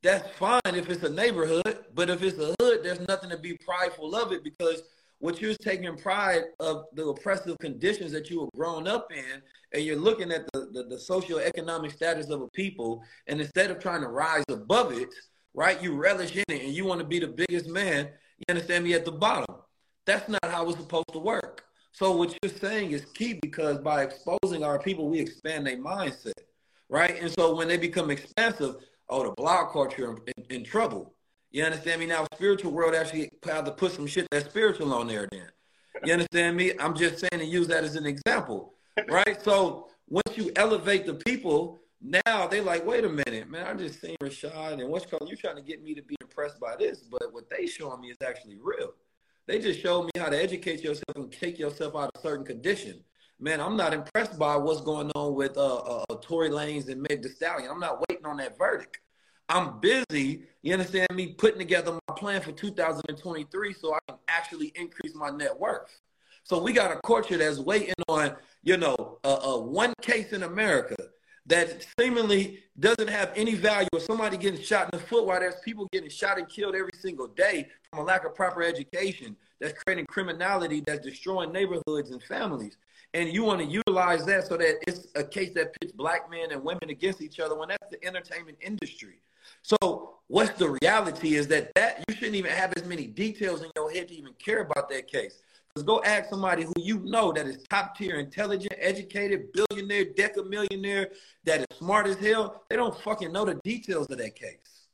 [0.03, 3.57] That's fine if it's a neighborhood, but if it's a hood, there's nothing to be
[3.65, 4.83] prideful of it because
[5.19, 9.41] what you're taking pride of the oppressive conditions that you were grown up in,
[9.73, 13.79] and you're looking at the, the, the socioeconomic status of a people, and instead of
[13.79, 15.09] trying to rise above it,
[15.53, 18.83] right, you relish in it and you want to be the biggest man, you understand
[18.83, 19.55] me, at the bottom.
[20.05, 21.63] That's not how it's supposed to work.
[21.91, 26.33] So what you're saying is key because by exposing our people, we expand their mindset,
[26.89, 27.21] right?
[27.21, 28.75] And so when they become expansive,
[29.09, 31.14] oh, the blog culture in, in trouble
[31.55, 32.05] you understand me?
[32.05, 35.47] Now, spiritual world actually had to put some shit that's spiritual on there then.
[36.03, 36.73] You understand me?
[36.77, 38.73] I'm just saying to use that as an example,
[39.07, 39.41] right?
[39.41, 44.01] So once you elevate the people, now they like, wait a minute, man, I just
[44.01, 46.99] seen Rashad and what's called you trying to get me to be impressed by this,
[46.99, 48.91] but what they showing me is actually real.
[49.47, 53.01] They just showed me how to educate yourself and take yourself out of certain condition.
[53.39, 57.01] Man, I'm not impressed by what's going on with uh, uh, uh Tory Lanez and
[57.01, 57.71] Meg Thee Stallion.
[57.71, 58.99] I'm not waiting on that verdict.
[59.47, 64.71] I'm busy, you understand me, putting together my plan for 2023 so I can actually
[64.75, 66.01] increase my net worth.
[66.43, 70.43] So we got a culture that's waiting on, you know, a, a one case in
[70.43, 70.95] America
[71.47, 73.87] that seemingly doesn't have any value.
[73.93, 76.93] Or somebody getting shot in the foot while there's people getting shot and killed every
[76.99, 82.21] single day from a lack of proper education that's creating criminality that's destroying neighborhoods and
[82.23, 82.77] families.
[83.13, 86.51] And you want to utilize that so that it's a case that pits black men
[86.51, 89.19] and women against each other when that's the entertainment industry
[89.61, 93.69] so what's the reality is that that you shouldn't even have as many details in
[93.75, 95.41] your head to even care about that case.
[95.69, 100.47] Because go ask somebody who you know that is top tier, intelligent, educated, billionaire, deca
[100.47, 101.09] millionaire,
[101.43, 102.63] that is smart as hell.
[102.69, 104.87] They don't fucking know the details of that case.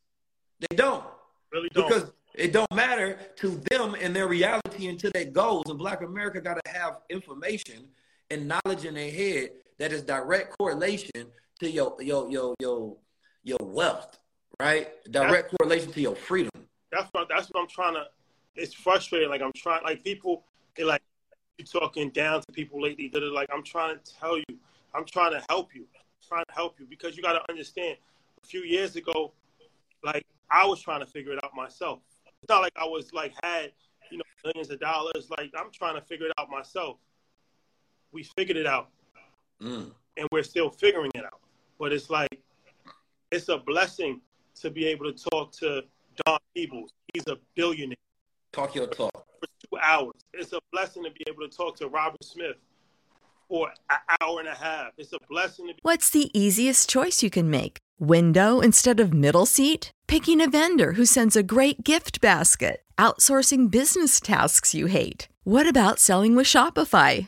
[0.60, 1.04] They don't.
[1.52, 1.88] Really don't.
[1.88, 5.66] Because it don't matter to them and their reality and to their goals.
[5.68, 7.88] And Black America got to have information
[8.32, 11.28] and knowledge in their head that is direct correlation
[11.60, 12.98] to your your your your
[13.44, 14.18] your wealth
[14.62, 14.90] right?
[15.12, 16.52] Direct that's, correlation to your freedom.
[16.92, 18.06] That's what that's what I'm trying to.
[18.56, 19.30] It's frustrating.
[19.30, 19.84] Like I'm trying.
[19.84, 20.44] Like people,
[20.76, 21.02] they like
[21.58, 24.46] you talking down to people lately that are like, I'm trying to tell you,
[24.94, 27.98] I'm trying to help you, I'm trying to help you because you got to understand.
[28.44, 29.34] A few years ago,
[30.04, 32.00] like I was trying to figure it out myself.
[32.42, 33.72] It's not like I was like had
[34.10, 35.30] you know millions of dollars.
[35.38, 36.98] Like I'm trying to figure it out myself.
[38.12, 38.90] We figured it out,
[39.62, 39.92] mm.
[40.18, 41.40] and we're still figuring it out.
[41.80, 42.42] But it's like
[43.32, 44.22] it's a blessing
[44.62, 45.82] to be able to talk to
[46.26, 46.92] Don Peebles.
[47.14, 47.96] He's a billionaire.
[48.52, 49.12] Talk your talk.
[49.14, 50.14] For two hours.
[50.34, 52.58] It's a blessing to be able to talk to Robert Smith
[53.48, 54.92] for an hour and a half.
[54.98, 55.80] It's a blessing to be.
[55.82, 57.78] What's the easiest choice you can make?
[58.00, 59.92] Window instead of middle seat?
[60.08, 62.84] Picking a vendor who sends a great gift basket?
[62.98, 65.28] Outsourcing business tasks you hate?
[65.44, 67.28] What about selling with Shopify?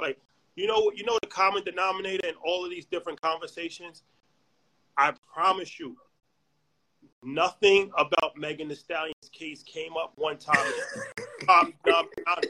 [0.00, 0.18] Like,
[0.54, 4.02] you know, you know the common denominator in all of these different conversations.
[4.96, 5.96] I promise you,
[7.22, 10.72] nothing about Megan Thee Stallion's case came up one time.
[11.48, 12.42] I'm, I'm, I'm,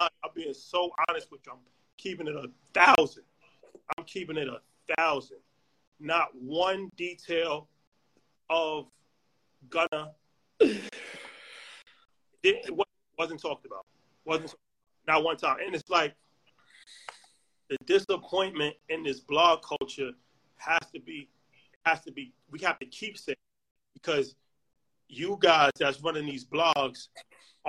[0.00, 1.52] I'm, being so honest with you.
[1.52, 1.58] I'm
[1.98, 3.24] keeping it a thousand.
[3.98, 4.60] I'm keeping it a
[4.96, 5.38] thousand.
[5.98, 7.68] Not one detail
[8.48, 8.86] of
[9.68, 10.12] Gunna
[12.42, 12.70] it
[13.18, 13.86] wasn't talked about.
[14.24, 14.54] Wasn't
[15.06, 15.58] not one time.
[15.64, 16.14] And it's like
[17.72, 20.12] the disappointment in this blog culture
[20.56, 21.28] has to be
[21.84, 23.36] has to be we have to keep saying
[23.94, 24.34] because
[25.08, 27.08] you guys that's running these blogs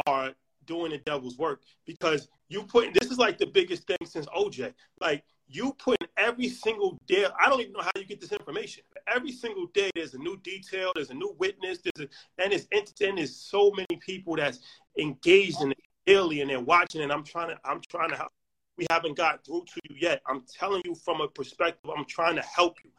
[0.07, 0.31] are
[0.65, 4.73] doing the devil's work because you put this is like the biggest thing since OJ.
[4.99, 7.25] Like you put in every single day.
[7.39, 8.83] I don't even know how you get this information.
[9.07, 12.67] Every single day, there's a new detail, there's a new witness, there's a, and it's
[13.01, 14.59] and there's so many people that's
[14.97, 17.01] engaged in it daily and they're watching.
[17.01, 18.27] And I'm trying to, I'm trying to.
[18.77, 20.21] We haven't got through to you yet.
[20.27, 21.91] I'm telling you from a perspective.
[21.95, 22.91] I'm trying to help you.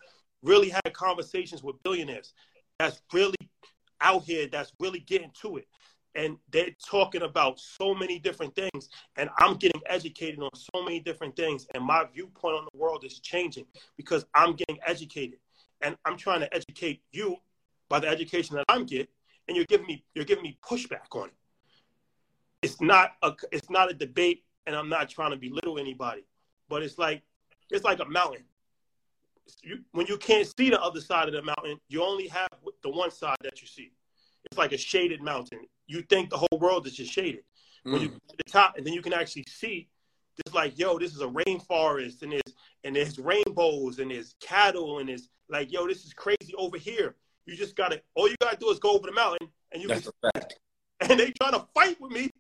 [0.43, 2.33] Really had conversations with billionaires
[2.79, 3.37] that's really
[4.01, 4.47] out here.
[4.47, 5.67] That's really getting to it
[6.15, 11.01] and they're talking about so many different things and i'm getting educated on so many
[11.01, 13.67] different things and my viewpoint on the world is changing
[13.97, 15.39] because i'm getting educated
[15.81, 17.37] and i'm trying to educate you
[17.89, 19.07] by the education that i'm getting
[19.49, 21.35] and you're giving me you're giving me pushback on it
[22.63, 26.25] it's not a it's not a debate and i'm not trying to belittle anybody
[26.69, 27.23] but it's like
[27.71, 28.45] it's like a mountain
[29.63, 32.49] you, when you can't see the other side of the mountain you only have
[32.83, 33.91] the one side that you see
[34.45, 37.43] it's like a shaded mountain you think the whole world is just shaded.
[37.83, 38.13] When you mm.
[38.13, 39.89] get to the top, and then you can actually see,
[40.43, 45.01] just like, yo, this is a rainforest, and there's and there's rainbows, and there's cattle,
[45.01, 47.15] and there's like, yo, this is crazy over here.
[47.45, 50.11] You just gotta, all you gotta do is go over the mountain, and you That's
[50.23, 50.43] can.
[51.01, 52.31] And they trying to fight with me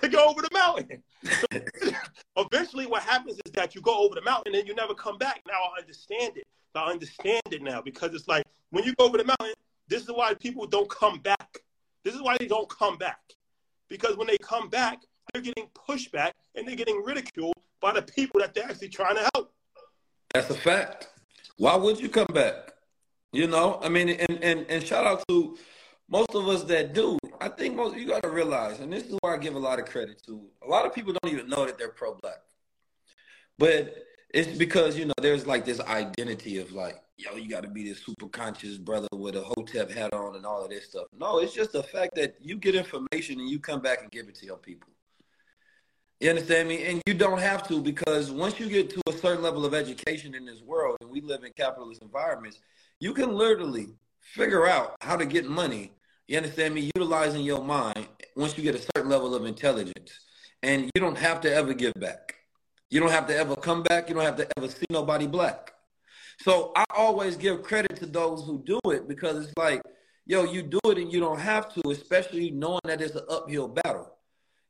[0.00, 1.02] to go over the mountain.
[2.36, 5.42] Eventually, what happens is that you go over the mountain and you never come back.
[5.46, 6.46] Now I understand it.
[6.74, 9.54] I understand it now because it's like when you go over the mountain,
[9.88, 11.62] this is why people don't come back
[12.04, 13.20] this is why they don't come back.
[13.88, 15.02] Because when they come back,
[15.32, 19.28] they're getting pushback and they're getting ridiculed by the people that they're actually trying to
[19.34, 19.52] help.
[20.32, 21.08] That's a fact.
[21.56, 22.72] Why would you come back?
[23.32, 25.56] You know, I mean, and, and, and shout out to
[26.08, 27.18] most of us that do.
[27.40, 29.78] I think most you got to realize, and this is why I give a lot
[29.78, 30.42] of credit to.
[30.62, 32.40] A lot of people don't even know that they're pro-black,
[33.58, 33.94] but
[34.32, 37.84] it's because you know there's like this identity of like yo, you got to be
[37.84, 41.06] this super conscious brother with a hotep hat on and all of this stuff.
[41.18, 44.28] No, it's just the fact that you get information and you come back and give
[44.28, 44.88] it to your people.
[46.20, 46.84] You understand me?
[46.84, 50.34] And you don't have to because once you get to a certain level of education
[50.34, 52.60] in this world, and we live in capitalist environments,
[52.98, 53.88] you can literally
[54.20, 55.92] figure out how to get money.
[56.30, 56.92] You understand me?
[56.94, 58.06] Utilizing your mind
[58.36, 60.12] once you get a certain level of intelligence.
[60.62, 62.36] And you don't have to ever give back.
[62.88, 64.08] You don't have to ever come back.
[64.08, 65.72] You don't have to ever see nobody black.
[66.40, 69.82] So I always give credit to those who do it because it's like,
[70.24, 73.66] yo, you do it and you don't have to, especially knowing that it's an uphill
[73.66, 74.14] battle.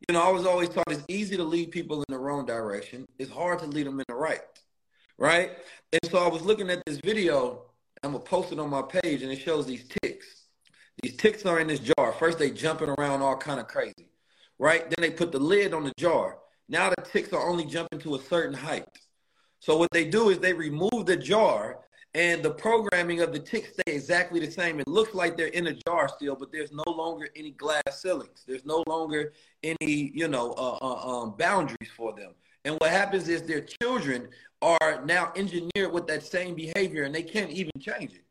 [0.08, 3.04] You know, I was always taught it's easy to lead people in the wrong direction.
[3.18, 4.40] It's hard to lead them in the right.
[5.18, 5.50] Right?
[5.92, 7.66] And so I was looking at this video.
[8.02, 10.39] I'm gonna post it on my page, and it shows these ticks.
[11.02, 12.12] These ticks are in this jar.
[12.12, 14.10] First, they jumping around all kind of crazy,
[14.58, 14.82] right?
[14.82, 16.38] Then they put the lid on the jar.
[16.68, 18.84] Now the ticks are only jumping to a certain height.
[19.58, 21.80] So what they do is they remove the jar
[22.14, 24.80] and the programming of the ticks stay exactly the same.
[24.80, 28.44] It looks like they're in a jar still, but there's no longer any glass ceilings.
[28.46, 29.32] There's no longer
[29.62, 32.32] any, you know, uh, uh, um, boundaries for them.
[32.64, 34.28] And what happens is their children
[34.60, 38.24] are now engineered with that same behavior and they can't even change it.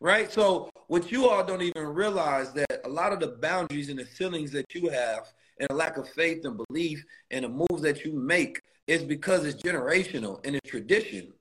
[0.00, 0.32] Right?
[0.32, 4.04] So what you all don't even realize that a lot of the boundaries and the
[4.04, 8.04] feelings that you have and a lack of faith and belief and the moves that
[8.04, 11.32] you make is because it's generational and it's tradition.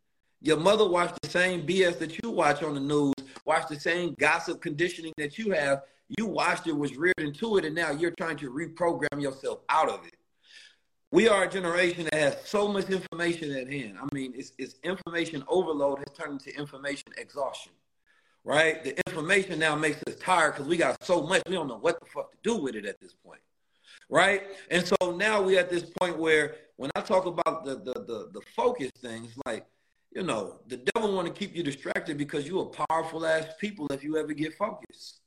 [0.42, 3.14] Your mother watched the same BS that you watch on the news,
[3.46, 5.82] watched the same gossip conditioning that you have.
[6.18, 9.90] You watched it, was reared into it, and now you're trying to reprogram yourself out
[9.90, 10.16] of it.
[11.12, 13.98] We are a generation that has so much information at hand.
[14.00, 17.74] I mean, it's, it's information overload has turned into information exhaustion,
[18.50, 18.84] right?
[18.84, 22.00] The information now makes us tired because we got so much, we don't know what
[22.00, 23.42] the fuck to do with it at this point
[24.10, 24.44] right?
[24.72, 28.30] And so now we're at this point where when I talk about the the the,
[28.34, 29.66] the focus things, like
[30.12, 34.04] you know, the devil want to keep you distracted because you're powerful ass people if
[34.04, 35.22] you ever get focused.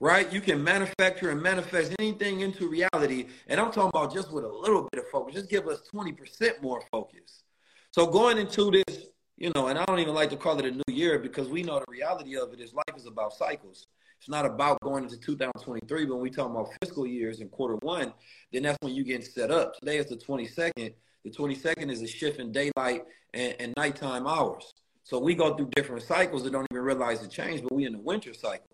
[0.00, 0.32] Right?
[0.32, 3.26] You can manufacture and manifest anything into reality.
[3.48, 5.34] And I'm talking about just with a little bit of focus.
[5.34, 7.42] Just give us 20% more focus.
[7.90, 9.08] So going into this,
[9.38, 11.62] you know, and I don't even like to call it a new year because we
[11.62, 13.86] know the reality of it is life is about cycles.
[14.18, 17.76] It's not about going into 2023, but when we talk about fiscal years in quarter
[17.76, 18.12] one,
[18.52, 19.78] then that's when you get set up.
[19.78, 20.92] Today is the 22nd.
[21.24, 24.74] The 22nd is a shift in daylight and, and nighttime hours.
[25.04, 27.92] So we go through different cycles that don't even realize the change, but we in
[27.92, 28.66] the winter cycle.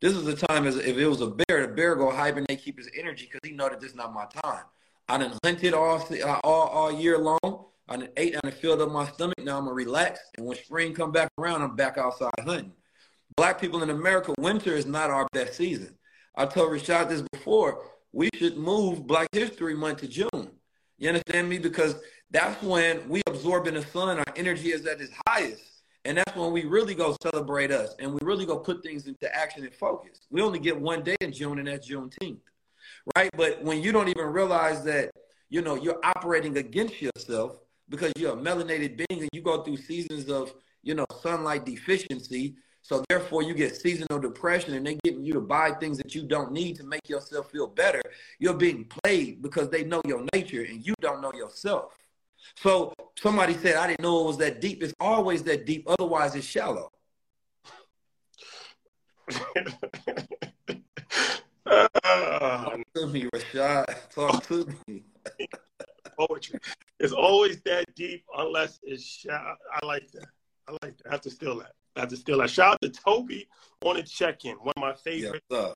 [0.00, 2.78] This is the time as if it was a bear, the bear go hibernate, keep
[2.78, 4.64] his energy because he know that this is not my time.
[5.08, 6.02] I done hunted all,
[6.42, 7.66] all all year long.
[7.88, 9.38] I ate, I done filled up my stomach.
[9.38, 12.72] Now I'm gonna relax, and when spring come back around, I'm back outside hunting.
[13.36, 15.96] Black people in America, winter is not our best season.
[16.36, 17.82] I told Rashad this before.
[18.12, 20.50] We should move Black History Month to June.
[20.98, 21.58] You understand me?
[21.58, 21.96] Because
[22.30, 25.62] that's when we absorb in the sun, our energy is at its highest.
[26.04, 29.34] And that's when we really go celebrate us and we really go put things into
[29.34, 30.20] action and focus.
[30.30, 32.40] We only get one day in June, and that's Juneteenth.
[33.16, 33.30] Right?
[33.36, 35.10] But when you don't even realize that,
[35.50, 37.58] you know, you're operating against yourself
[37.88, 42.56] because you're a melanated being and you go through seasons of, you know, sunlight deficiency.
[42.82, 46.22] So therefore you get seasonal depression and they're getting you to buy things that you
[46.22, 48.00] don't need to make yourself feel better.
[48.38, 51.96] You're being played because they know your nature and you don't know yourself.
[52.54, 54.82] So somebody said, I didn't know it was that deep.
[54.82, 55.84] It's always that deep.
[55.88, 56.90] Otherwise, it's shallow.
[61.66, 64.10] Talk to me, Rashad.
[64.10, 65.02] Talk to me.
[66.18, 66.58] Poetry.
[66.98, 69.56] It's always that deep unless it's shallow.
[69.72, 70.28] I like that.
[70.68, 71.06] I like that.
[71.08, 71.72] I have to steal that.
[71.96, 72.50] I have to steal that.
[72.50, 73.30] Shout out to Tobe
[73.84, 74.56] on a check-in.
[74.56, 75.74] One of my favorite yes,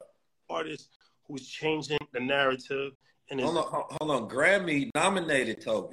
[0.48, 0.88] artists
[1.26, 2.92] who's changing the narrative.
[3.30, 3.64] And hold on,
[4.00, 4.28] hold on.
[4.28, 5.92] Grammy nominated Tobe.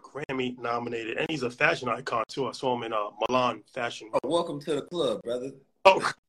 [0.00, 2.46] Grammy nominated, and he's a fashion icon too.
[2.46, 4.10] I saw him in uh, Milan fashion.
[4.14, 5.50] Oh, welcome to the club, brother.
[5.84, 6.12] Oh.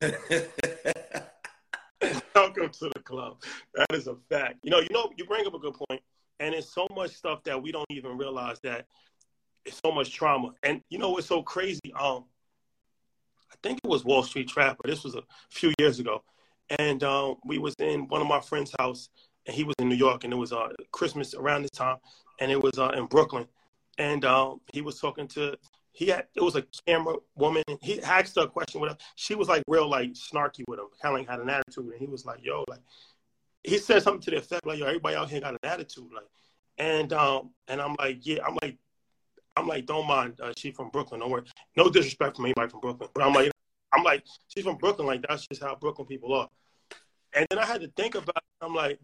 [2.34, 3.40] welcome to the club.
[3.74, 4.56] That is a fact.
[4.62, 6.02] You know, you know, you bring up a good point,
[6.40, 8.86] and it's so much stuff that we don't even realize that
[9.64, 10.52] it's so much trauma.
[10.62, 11.92] And you know what's so crazy?
[11.98, 12.24] Um,
[13.50, 14.82] I think it was Wall Street Trapper.
[14.86, 16.22] This was a few years ago,
[16.78, 19.08] and um, we was in one of my friend's house,
[19.46, 21.96] and he was in New York, and it was uh, Christmas around this time,
[22.40, 23.46] and it was uh, in Brooklyn,
[23.98, 25.56] and um, he was talking to
[25.96, 27.62] he had it was a camera woman.
[27.80, 28.98] He asked her a question with her.
[29.14, 31.98] She was like real like snarky with him, kind of like had an attitude, and
[31.98, 32.80] he was like, "Yo, like,"
[33.66, 36.24] he said something to the effect like, "Yo, everybody out here got an attitude," like,
[36.78, 38.76] and um, and I'm like, yeah, I'm like,
[39.56, 41.42] I'm like, don't mind, uh, she from Brooklyn, don't worry,
[41.76, 43.50] no disrespect from anybody from Brooklyn, but I'm like,
[43.92, 46.48] I'm like, she's from Brooklyn, like that's just how Brooklyn people are,
[47.34, 48.42] and then I had to think about, it.
[48.60, 49.00] I'm like,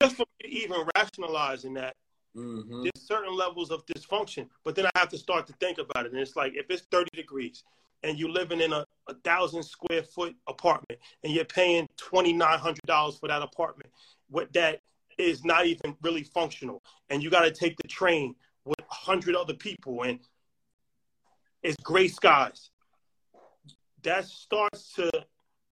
[0.00, 1.96] just for me to even rationalizing that
[2.36, 2.82] Mm-hmm.
[2.82, 6.12] There's certain levels of dysfunction, but then I have to start to think about it.
[6.12, 7.64] And it's like if it's 30 degrees
[8.02, 13.28] and you're living in a, a thousand square foot apartment and you're paying $2,900 for
[13.28, 13.90] that apartment,
[14.28, 14.80] what that
[15.18, 16.82] is not even really functional.
[17.10, 18.34] And you got to take the train
[18.64, 20.20] with a 100 other people and
[21.62, 22.70] it's gray skies.
[24.02, 25.10] That starts to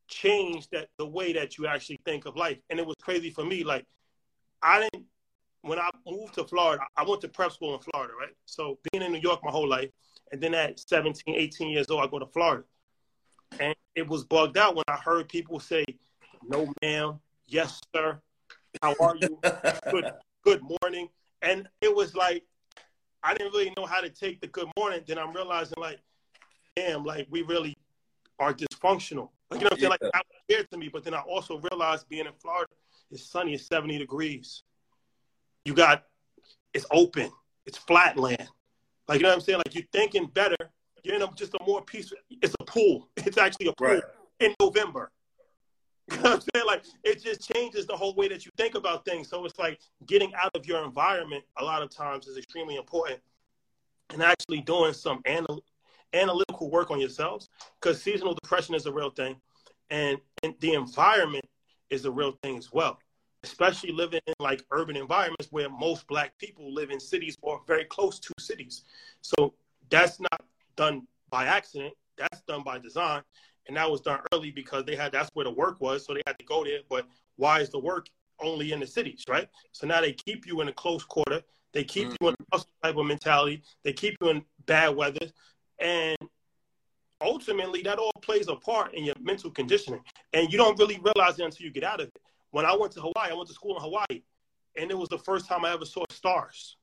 [0.09, 2.59] change that the way that you actually think of life.
[2.71, 3.65] And it was crazy for me.
[3.65, 3.85] Like
[4.63, 5.07] I didn't
[5.63, 8.35] when I moved to Florida, I went to prep school in Florida, right?
[8.47, 9.91] So being in New York my whole life,
[10.33, 12.65] and then at 17, 18 years old, I go to Florida.
[13.61, 15.85] And it was bugged out when I heard people say,
[16.49, 18.21] no, ma'am, yes, sir,
[18.83, 19.39] how are you?
[19.91, 20.11] good,
[20.43, 21.09] good morning.
[21.43, 22.45] And it was like,
[23.23, 25.03] I didn't really know how to take the good morning.
[25.07, 26.01] Then I'm realizing, like,
[26.75, 27.77] damn, like, we really
[28.39, 29.29] are dysfunctional.
[29.51, 29.91] Like, you know what I'm saying?
[29.91, 30.89] Like, that was scared to me.
[30.89, 32.73] But then I also realized being in Florida,
[33.11, 34.65] it's sunny, it's 70 degrees
[35.65, 36.05] you got
[36.75, 37.31] it's open,
[37.67, 38.49] it's flat land.
[39.09, 39.59] Like you know what I'm saying?
[39.59, 40.57] Like you're thinking better.
[41.03, 42.19] You're in a, just a more peaceful.
[42.31, 43.09] It's a pool.
[43.27, 44.03] It's actually a pool right.
[44.41, 45.11] in November.
[46.11, 46.67] You know what I'm saying?
[46.67, 49.29] Like it just changes the whole way that you think about things.
[49.29, 53.21] So it's like getting out of your environment a lot of times is extremely important,
[54.11, 55.65] and actually doing some anal-
[56.13, 57.49] analytical work on yourselves
[57.81, 59.37] because seasonal depression is a real thing,
[59.91, 61.45] and, and the environment
[61.89, 62.99] is a real thing as well
[63.45, 67.85] especially living in like urban environments where most black people live in cities or very
[67.85, 68.85] close to cities.
[69.21, 69.55] So
[69.91, 70.43] that's not
[70.77, 71.95] done by accident.
[72.17, 73.23] That's done by design.
[73.67, 76.05] And that was done early because they had that's where the work was.
[76.05, 76.81] So they had to go there.
[76.89, 78.07] But why is the work
[78.41, 79.49] only in the cities, right?
[79.73, 81.43] So now they keep you in a close quarter.
[81.73, 82.25] They keep mm-hmm.
[82.25, 83.63] you in a type of mentality.
[83.83, 85.27] They keep you in bad weather.
[85.79, 86.17] And
[87.21, 90.01] ultimately that all plays a part in your mental conditioning.
[90.33, 92.23] And you don't really realize it until you get out of it
[92.53, 94.23] when I went to Hawaii, I went to school in Hawaii,
[94.77, 96.77] and it was the first time I ever saw stars.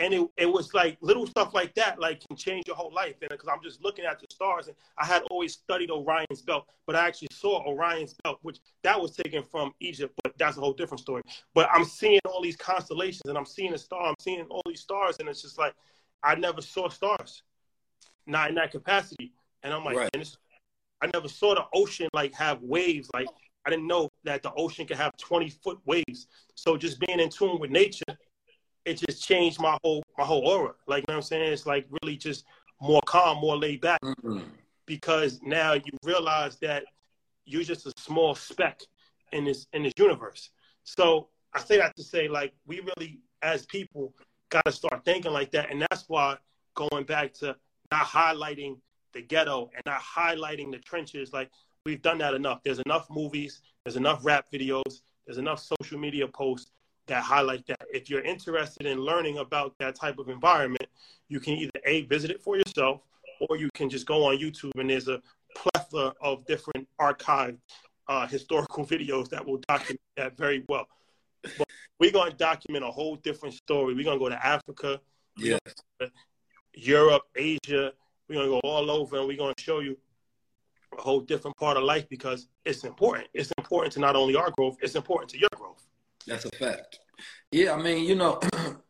[0.00, 3.16] And it, it was like little stuff like that, like can change your whole life.
[3.20, 6.68] And because I'm just looking at the stars, and I had always studied Orion's belt,
[6.86, 10.60] but I actually saw Orion's belt, which that was taken from Egypt, but that's a
[10.60, 11.22] whole different story.
[11.52, 14.80] But I'm seeing all these constellations, and I'm seeing a star, I'm seeing all these
[14.80, 15.74] stars, and it's just like
[16.22, 17.42] I never saw stars,
[18.24, 19.32] not in that capacity.
[19.64, 20.36] And I'm like, right.
[21.02, 23.26] I never saw the ocean like have waves like
[23.68, 26.26] I didn't know that the ocean could have 20 foot waves.
[26.54, 28.16] So just being in tune with nature
[28.88, 30.72] it just changed my whole my whole aura.
[30.86, 31.52] Like you know what I'm saying?
[31.52, 32.46] It's like really just
[32.80, 34.00] more calm, more laid back.
[34.00, 34.40] Mm-hmm.
[34.86, 36.84] Because now you realize that
[37.44, 38.80] you're just a small speck
[39.32, 40.50] in this in this universe.
[40.84, 44.14] So I say that to say like we really as people
[44.48, 45.70] gotta start thinking like that.
[45.70, 46.38] And that's why
[46.74, 47.56] going back to
[47.92, 48.78] not highlighting
[49.12, 51.50] the ghetto and not highlighting the trenches, like
[51.84, 52.60] we've done that enough.
[52.64, 56.70] There's enough movies, there's enough rap videos, there's enough social media posts
[57.06, 57.80] that highlight that.
[57.92, 60.86] If you're interested in learning about that type of environment,
[61.28, 63.02] you can either A, visit it for yourself,
[63.48, 65.20] or you can just go on YouTube and there's a
[65.56, 67.58] plethora of different archived
[68.08, 70.86] uh, historical videos that will document that very well.
[71.42, 71.68] But
[71.98, 73.94] we're going to document a whole different story.
[73.94, 75.00] We're going to go to Africa,
[75.36, 75.60] yes.
[76.74, 77.92] Europe, Asia.
[78.28, 79.96] We're going to go all over and we're going to show you
[80.98, 83.28] a whole different part of life because it's important.
[83.34, 85.86] It's important to not only our growth, it's important to your growth.
[86.26, 87.00] That's a fact.
[87.50, 88.40] Yeah, I mean, you know,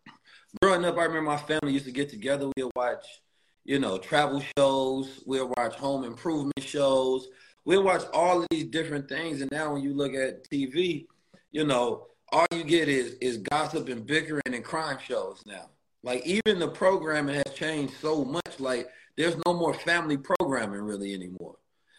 [0.63, 2.51] growing up, I remember my family used to get together.
[2.57, 3.05] We'd watch,
[3.65, 5.23] you know, travel shows.
[5.27, 7.29] We'd watch home improvement shows.
[7.65, 9.41] We'd watch all these different things.
[9.41, 11.07] And now when you look at TV,
[11.53, 15.71] you know, all you get is is gossip and bickering and crime shows now.
[16.03, 18.59] Like even the programming has changed so much.
[18.61, 21.57] Like there's no more family programming really anymore.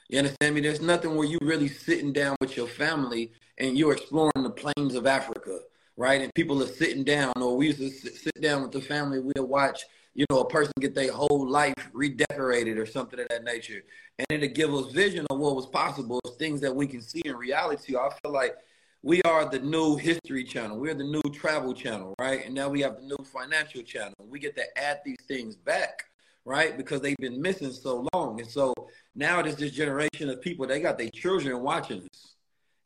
[0.09, 0.61] You understand me?
[0.61, 4.95] There's nothing where you really sitting down with your family and you're exploring the plains
[4.95, 5.59] of Africa,
[5.97, 6.19] right?
[6.19, 9.19] And people are sitting down, or we used to sit down with the family.
[9.19, 9.83] We'll watch,
[10.15, 13.83] you know, a person get their whole life redecorated or something of that nature,
[14.17, 17.35] and it'll give us vision of what was possible, things that we can see in
[17.35, 17.95] reality.
[17.95, 18.55] I feel like
[19.03, 20.79] we are the new history channel.
[20.79, 22.43] We're the new travel channel, right?
[22.45, 24.15] And now we have the new financial channel.
[24.27, 26.05] We get to add these things back
[26.45, 26.77] right?
[26.77, 28.39] Because they've been missing so long.
[28.39, 28.73] And so
[29.15, 32.35] now there's this generation of people, they got their children watching us.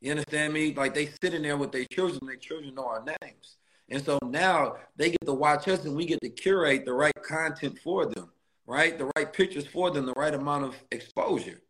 [0.01, 0.73] You understand me?
[0.73, 3.57] Like they sitting there with their children, their children know our names.
[3.89, 7.13] And so now they get to watch us and we get to curate the right
[7.23, 8.29] content for them,
[8.65, 8.97] right?
[8.97, 11.61] The right pictures for them, the right amount of exposure.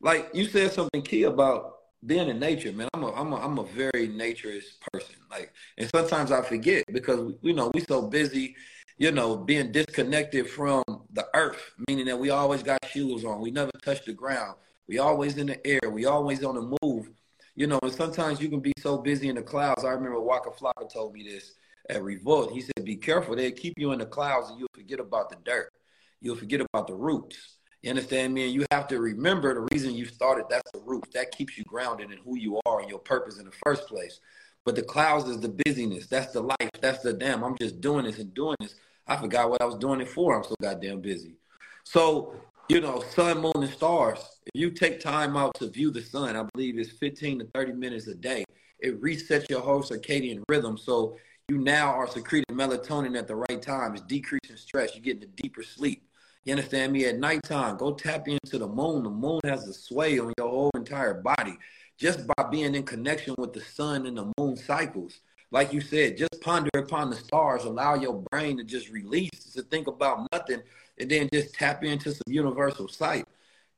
[0.00, 1.74] Like you said something key about
[2.04, 2.88] being in nature, man.
[2.94, 5.16] I'm a I'm a I'm a very naturist person.
[5.30, 8.56] Like and sometimes I forget because you know, we so busy
[8.98, 10.82] you know, being disconnected from
[11.12, 13.40] the earth, meaning that we always got shoes on.
[13.40, 14.56] We never touch the ground.
[14.88, 15.90] We always in the air.
[15.90, 17.10] We always on the move.
[17.54, 19.84] You know, and sometimes you can be so busy in the clouds.
[19.84, 21.54] I remember Waka Flocka told me this
[21.88, 22.52] at Revolt.
[22.52, 23.34] He said, be careful.
[23.34, 25.72] They'll keep you in the clouds and you'll forget about the dirt.
[26.20, 27.56] You'll forget about the roots.
[27.82, 28.44] You understand me?
[28.44, 30.46] And you have to remember the reason you started.
[30.50, 31.10] That's the roots.
[31.14, 34.20] That keeps you grounded in who you are and your purpose in the first place.
[34.64, 36.08] But the clouds is the busyness.
[36.08, 36.70] That's the life.
[36.80, 37.44] That's the damn.
[37.44, 38.74] I'm just doing this and doing this.
[39.06, 40.36] I forgot what I was doing it for.
[40.36, 41.36] I'm so goddamn busy.
[41.84, 42.34] So,
[42.68, 44.18] you know, sun, moon, and stars.
[44.46, 47.72] If you take time out to view the sun, I believe it's 15 to 30
[47.74, 48.44] minutes a day.
[48.80, 50.76] It resets your whole circadian rhythm.
[50.76, 51.16] So
[51.48, 53.94] you now are secreting melatonin at the right time.
[53.94, 54.94] It's decreasing stress.
[54.94, 56.02] You're getting a deeper sleep.
[56.44, 57.04] You understand me?
[57.06, 59.04] At nighttime, go tap into the moon.
[59.04, 61.56] The moon has a sway on your whole entire body
[61.98, 65.20] just by being in connection with the sun and the moon cycles
[65.50, 69.62] like you said, just ponder upon the stars, allow your brain to just release, to
[69.62, 70.60] think about nothing,
[70.98, 73.26] and then just tap into some universal sight.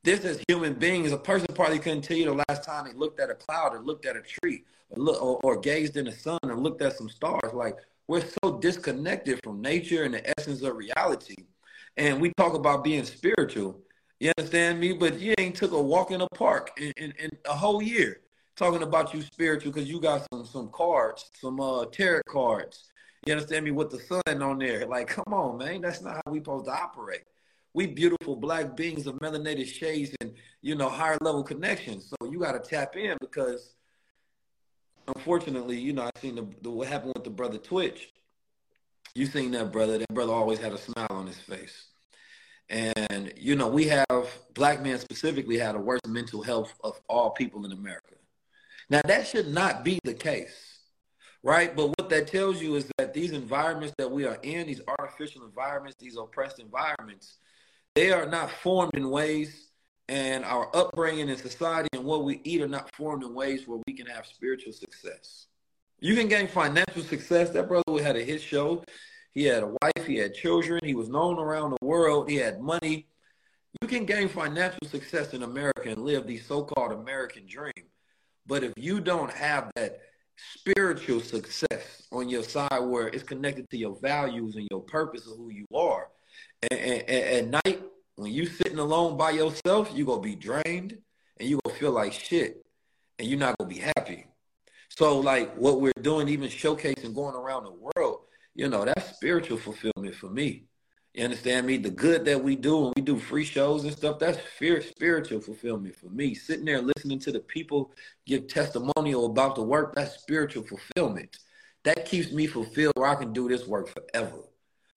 [0.04, 3.20] This as human beings, a person probably couldn't tell you the last time they looked
[3.20, 6.12] at a cloud or looked at a tree or, look, or, or gazed in the
[6.12, 7.52] sun or looked at some stars.
[7.52, 11.36] Like we're so disconnected from nature and the essence of reality.
[11.96, 13.80] And we talk about being spiritual.
[14.20, 14.92] You understand me?
[14.94, 18.20] But you ain't took a walk in a park in, in, in a whole year
[18.58, 22.90] talking about you spiritual because you got some some cards, some uh tarot cards.
[23.26, 24.86] You understand me with the sun on there?
[24.86, 27.22] Like, come on, man, that's not how we supposed to operate.
[27.74, 32.10] We beautiful black beings of melanated shades and you know higher level connections.
[32.10, 33.76] So you got to tap in because,
[35.06, 38.12] unfortunately, you know I seen the, the what happened with the brother Twitch.
[39.14, 39.98] You seen that brother?
[39.98, 41.86] That brother always had a smile on his face.
[42.70, 47.30] And you know, we have black men specifically had the worst mental health of all
[47.30, 48.17] people in America.
[48.90, 50.78] Now, that should not be the case,
[51.42, 51.74] right?
[51.74, 55.44] But what that tells you is that these environments that we are in, these artificial
[55.44, 57.36] environments, these oppressed environments,
[57.94, 59.68] they are not formed in ways,
[60.08, 63.78] and our upbringing in society and what we eat are not formed in ways where
[63.86, 65.46] we can have spiritual success.
[66.00, 67.50] You can gain financial success.
[67.50, 68.84] That brother had a hit show.
[69.34, 72.60] He had a wife, he had children, he was known around the world, he had
[72.60, 73.06] money.
[73.80, 77.86] You can gain financial success in America and live the so called American dream.
[78.48, 80.00] But if you don't have that
[80.56, 85.36] spiritual success on your side where it's connected to your values and your purpose of
[85.36, 86.08] who you are,
[86.70, 87.82] and, and, and at night
[88.16, 90.96] when you sitting alone by yourself, you're gonna be drained
[91.38, 92.64] and you're gonna feel like shit
[93.18, 94.24] and you're not gonna be happy.
[94.88, 98.20] So like what we're doing, even showcasing going around the world,
[98.54, 100.64] you know, that's spiritual fulfillment for me.
[101.14, 101.78] You understand me?
[101.78, 105.96] The good that we do when we do free shows and stuff, that's spiritual fulfillment
[105.96, 106.34] for me.
[106.34, 107.92] Sitting there listening to the people
[108.26, 111.38] give testimonial about the work, that's spiritual fulfillment.
[111.84, 114.42] That keeps me fulfilled where I can do this work forever.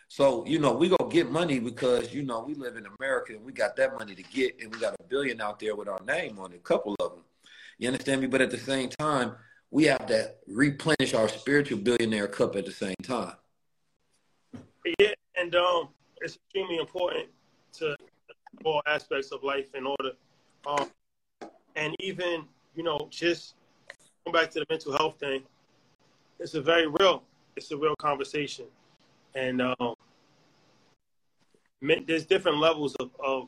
[0.10, 3.46] So, you know, we go get money because, you know, we live in America and
[3.46, 6.02] we got that money to get and we got a billion out there with our
[6.06, 7.24] name on it, a couple of them.
[7.78, 8.28] You understand me?
[8.28, 9.36] But at the same time,
[9.72, 13.36] we have to replenish our spiritual billionaire cup at the same time.
[15.00, 15.90] Yeah, and um,
[16.22, 17.28] it's extremely important
[17.74, 17.96] to
[18.64, 20.12] all aspects of life in order,
[20.66, 20.90] um,
[21.76, 22.46] and even
[22.76, 23.56] you know, just
[24.26, 25.44] going back to the mental health thing,
[26.40, 27.24] it's a very real,
[27.56, 28.66] it's a real conversation,
[29.36, 29.96] and um,
[32.06, 33.48] there's different levels of, of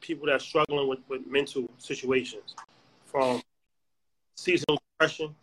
[0.00, 2.54] people that are struggling with, with mental situations,
[3.04, 3.42] from
[4.36, 5.34] seasonal depression,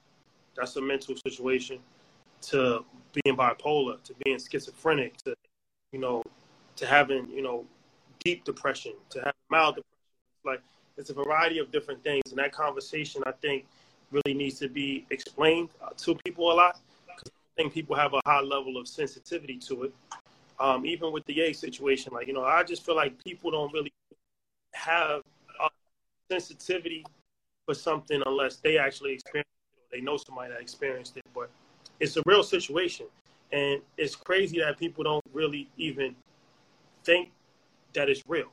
[0.55, 1.79] that's a mental situation,
[2.41, 2.83] to
[3.13, 5.35] being bipolar, to being schizophrenic, to
[5.91, 6.23] you know,
[6.75, 7.65] to having you know
[8.23, 9.93] deep depression, to have mild depression.
[10.45, 10.61] Like
[10.97, 13.65] it's a variety of different things, and that conversation I think
[14.11, 18.13] really needs to be explained uh, to people a lot because I think people have
[18.13, 19.93] a high level of sensitivity to it.
[20.59, 23.71] Um, even with the Ye situation, like you know, I just feel like people don't
[23.73, 23.91] really
[24.73, 25.21] have
[25.61, 25.69] a
[26.31, 27.05] sensitivity
[27.65, 31.25] for something unless they actually experience it or they know somebody that experienced it.
[31.35, 31.49] But
[31.99, 33.07] it's a real situation.
[33.51, 36.15] And it's crazy that people don't really even
[37.03, 37.31] think
[37.93, 38.51] that it's real.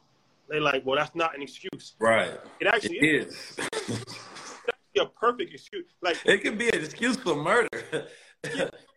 [0.48, 1.94] They're like, well, that's not an excuse.
[1.98, 2.32] Right.
[2.60, 3.34] It actually it is.
[3.34, 3.58] is.
[3.88, 5.86] it's actually a perfect excuse.
[6.02, 7.68] Like it can be an excuse for murder.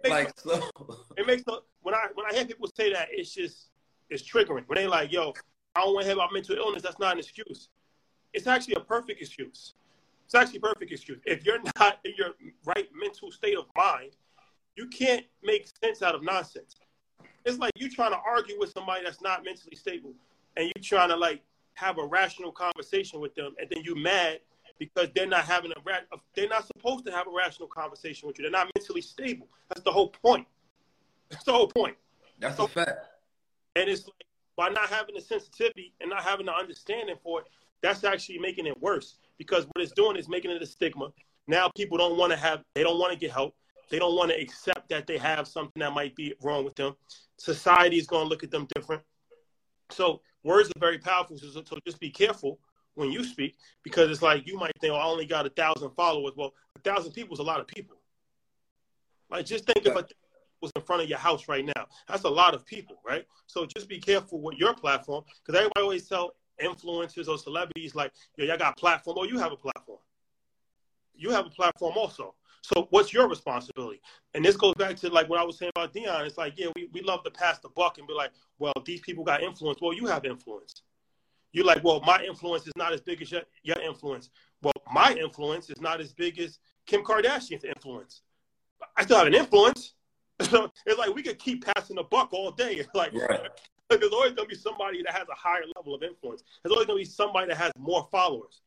[0.08, 0.98] like no, so.
[1.18, 1.62] It makes no.
[1.82, 3.70] When I when I hear people say that, it's just
[4.10, 4.64] it's triggering.
[4.68, 5.34] When they like, yo,
[5.76, 6.84] I don't want to hear about mental illness.
[6.84, 7.70] That's not an excuse.
[8.34, 9.74] It's actually a perfect excuse.
[10.26, 11.20] It's actually a perfect excuse.
[11.26, 12.32] If you're not in your
[12.66, 14.12] right mental state of mind,
[14.78, 16.76] you can't make sense out of nonsense.
[17.46, 20.14] It's like you trying to argue with somebody that's not mentally stable,
[20.56, 21.42] and you're trying to like
[21.74, 24.40] have a rational conversation with them, and then you mad
[24.80, 28.38] because they're not having a ra- they're not supposed to have a rational conversation with
[28.38, 28.44] you.
[28.44, 29.48] They're not mentally stable.
[29.70, 30.48] That's the whole point.
[31.30, 31.96] That's the whole point.
[32.40, 33.08] That's so, a fact.
[33.76, 34.26] And it's like
[34.56, 37.48] by not having the sensitivity and not having the understanding for it,
[37.82, 41.10] that's actually making it worse because what it's doing is making it a stigma.
[41.48, 43.56] Now people don't want to have, they don't want to get help.
[43.90, 46.96] They don't want to accept that they have something that might be wrong with them.
[47.38, 49.02] Society is going to look at them different.
[49.90, 51.38] So words are very powerful.
[51.38, 52.60] So, so just be careful
[52.96, 55.92] when you speak because it's like you might think, oh, I only got a thousand
[55.92, 56.34] followers.
[56.36, 57.98] Well, a thousand people is a lot of people.
[59.30, 59.92] Like just think yeah.
[59.92, 60.08] if a
[60.62, 61.86] was in front of your house right now.
[62.08, 63.26] That's a lot of people, right?
[63.46, 66.34] So just be careful with your platform because everybody always tell
[66.64, 69.18] influencers or celebrities like, yo, y'all got a platform.
[69.20, 70.00] Oh, you have a platform.
[71.16, 72.36] You have a platform also.
[72.62, 74.02] So what's your responsibility?
[74.34, 76.26] And this goes back to like what I was saying about Dion.
[76.26, 79.02] It's like, yeah, we, we love to pass the buck and be like, well, these
[79.02, 79.80] people got influence.
[79.82, 80.82] Well, you have influence.
[81.54, 84.30] You're like, well, my influence is not as big as your, your influence.
[84.62, 88.22] Well, my influence is not as big as Kim Kardashian's influence.
[88.96, 89.94] I still have an influence.
[90.40, 92.86] So it's like we could keep passing the buck all day.
[92.94, 93.50] Like right.
[93.90, 96.44] there's always gonna be somebody that has a higher level of influence.
[96.62, 98.62] There's always gonna be somebody that has more followers.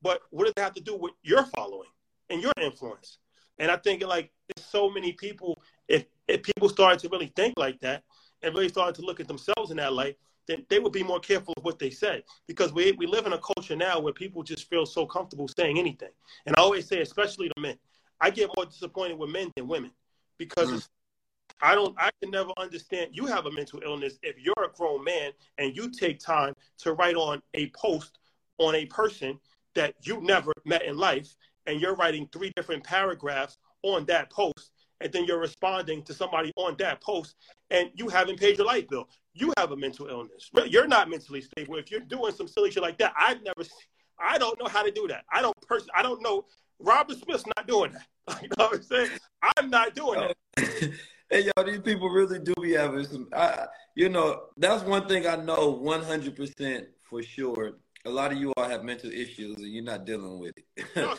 [0.00, 1.88] But what does it have to do with your following
[2.30, 3.18] and your influence?
[3.58, 7.80] And I think like so many people, if if people started to really think like
[7.80, 8.04] that
[8.42, 11.20] and really started to look at themselves in that light, then they would be more
[11.20, 12.22] careful of what they say.
[12.46, 15.78] Because we we live in a culture now where people just feel so comfortable saying
[15.78, 16.10] anything.
[16.46, 17.78] And I always say, especially to men,
[18.20, 19.92] I get more disappointed with men than women
[20.38, 20.88] because mm.
[21.60, 25.04] I don't I can never understand you have a mental illness if you're a grown
[25.04, 28.18] man and you take time to write on a post
[28.58, 29.38] on a person
[29.74, 31.34] that you never met in life
[31.68, 36.50] and you're writing three different paragraphs on that post, and then you're responding to somebody
[36.56, 37.36] on that post,
[37.70, 39.08] and you haven't paid your light bill.
[39.34, 40.50] You have a mental illness.
[40.66, 41.76] You're not mentally stable.
[41.76, 43.62] If you're doing some silly shit like that, I've never,
[44.18, 45.24] I don't know how to do that.
[45.32, 46.46] I don't person, I don't know.
[46.80, 48.06] Robert Smith's not doing that.
[48.42, 49.10] You know what I'm saying?
[49.56, 50.36] I'm not doing that.
[50.58, 50.88] Oh.
[51.30, 53.28] hey, y'all, these people really do be having some.
[53.32, 57.78] I, you know, that's one thing I know 100% for sure.
[58.04, 61.18] A lot of you all have mental issues and you're not dealing with it.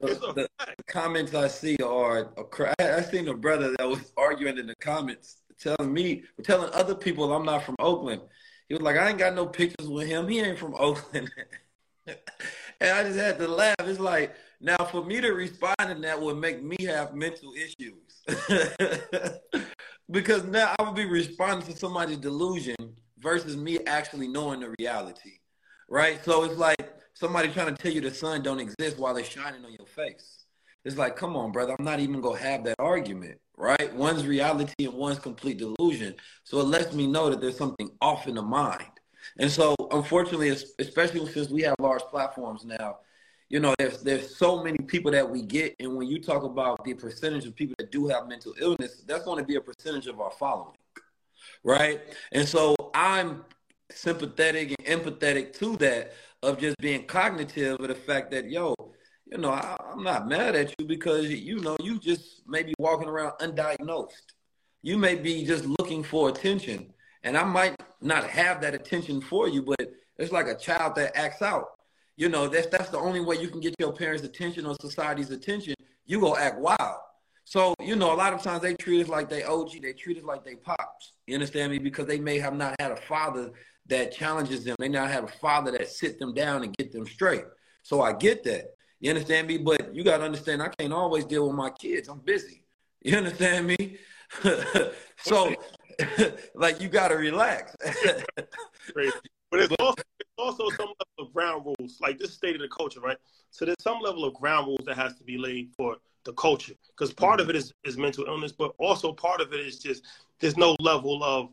[0.00, 0.48] the, the,
[0.86, 2.30] comments I see are,
[2.78, 7.32] I seen a brother that was arguing in the comments, telling me, telling other people
[7.32, 8.22] I'm not from Oakland.
[8.68, 10.28] He was like, I ain't got no pictures with him.
[10.28, 11.30] He ain't from Oakland.
[12.06, 13.74] and I just had to laugh.
[13.80, 18.22] It's like, now for me to respond to that would make me have mental issues.
[20.10, 22.76] because now I would be responding to somebody's delusion
[23.18, 25.38] versus me actually knowing the reality.
[25.88, 26.24] Right?
[26.24, 29.62] So it's like somebody trying to tell you the sun don't exist while it's shining
[29.62, 30.46] on your face.
[30.86, 33.94] It's like, come on, brother, I'm not even gonna have that argument, right?
[33.94, 36.14] One's reality and one's complete delusion.
[36.44, 38.88] So it lets me know that there's something off in the mind.
[39.38, 40.48] And so, unfortunately,
[40.78, 43.00] especially since we have large platforms now,
[43.50, 46.82] you know, there's there's so many people that we get, and when you talk about
[46.84, 50.06] the percentage of people that do have mental illness, that's going to be a percentage
[50.06, 50.78] of our following,
[51.64, 52.00] right?
[52.32, 53.44] And so, I'm
[53.92, 56.12] sympathetic and empathetic to that
[56.42, 58.74] of just being cognitive of the fact that, yo,
[59.30, 62.74] you know, I, am not mad at you because you know you just may be
[62.78, 64.32] walking around undiagnosed.
[64.82, 69.48] You may be just looking for attention, and I might not have that attention for
[69.48, 71.66] you, but it's like a child that acts out.
[72.16, 75.30] You know, that's that's the only way you can get your parents' attention or society's
[75.30, 75.74] attention.
[76.06, 76.96] You go act wild.
[77.44, 80.18] So, you know, a lot of times they treat us like they OG, they treat
[80.18, 81.12] us like they pops.
[81.26, 81.78] You understand me?
[81.78, 83.50] Because they may have not had a father
[83.90, 84.76] that challenges them.
[84.78, 87.44] They now have a father that sit them down and get them straight.
[87.82, 88.74] So I get that.
[89.00, 89.58] You understand me?
[89.58, 92.08] But you gotta understand I can't always deal with my kids.
[92.08, 92.64] I'm busy.
[93.02, 93.98] You understand me?
[95.22, 95.54] so
[96.54, 97.74] like you gotta relax.
[98.94, 101.98] but it's also, it's also some level of ground rules.
[102.00, 103.18] Like this state of the culture, right?
[103.50, 106.74] So there's some level of ground rules that has to be laid for the culture.
[106.88, 107.56] Because part of mm-hmm.
[107.56, 110.04] it is, is mental illness, but also part of it is just
[110.40, 111.50] there's no level of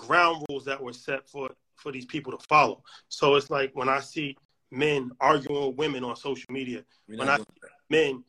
[0.00, 2.82] ground rules that were set for for these people to follow.
[3.08, 4.36] So it's like when I see
[4.70, 7.44] men arguing with women on social media, when I see
[7.88, 8.24] men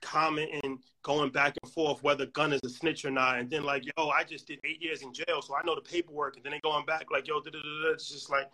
[0.00, 3.84] commenting, going back and forth whether Gunna is a snitch or not, and then like,
[3.84, 6.52] yo, I just did eight years in jail, so I know the paperwork, and then
[6.52, 7.40] they going back like, yo,
[7.92, 8.50] it's just like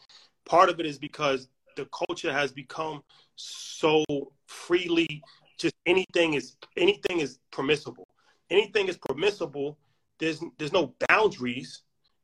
[0.46, 3.02] part of it is because the culture has become
[3.36, 4.04] so
[4.46, 5.22] freely
[5.58, 8.08] just anything is anything is permissible.
[8.48, 9.78] Anything is permissible.
[10.18, 11.82] There's there's no boundaries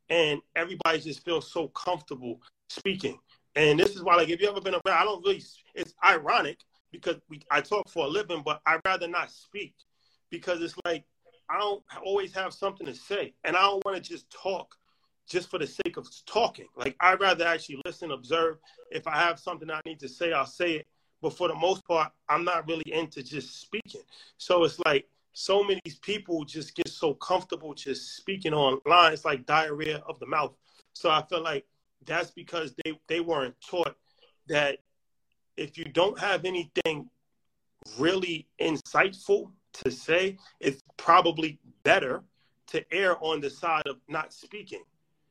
[0.09, 3.19] and everybody just feels so comfortable speaking.
[3.55, 5.43] And this is why, like, if you ever been around, I don't really.
[5.75, 6.59] It's ironic
[6.93, 9.75] because we I talk for a living, but I rather not speak
[10.31, 11.05] because it's like
[11.49, 14.75] I don't always have something to say, and I don't want to just talk
[15.29, 16.67] just for the sake of talking.
[16.77, 18.59] Like I'd rather actually listen, observe.
[18.91, 20.87] If I have something I need to say, I'll say it.
[21.23, 24.03] But for the most part, I'm not really into just speaking.
[24.37, 29.12] So it's like so many people just get so comfortable just speaking online.
[29.12, 30.55] It's like diarrhea of the mouth.
[30.95, 31.66] So I feel like
[32.07, 33.97] that's because they, they weren't taught
[34.49, 34.78] that
[35.59, 37.11] if you don't have anything
[37.99, 42.22] really insightful to say, it's probably better
[42.68, 44.84] to err on the side of not speaking.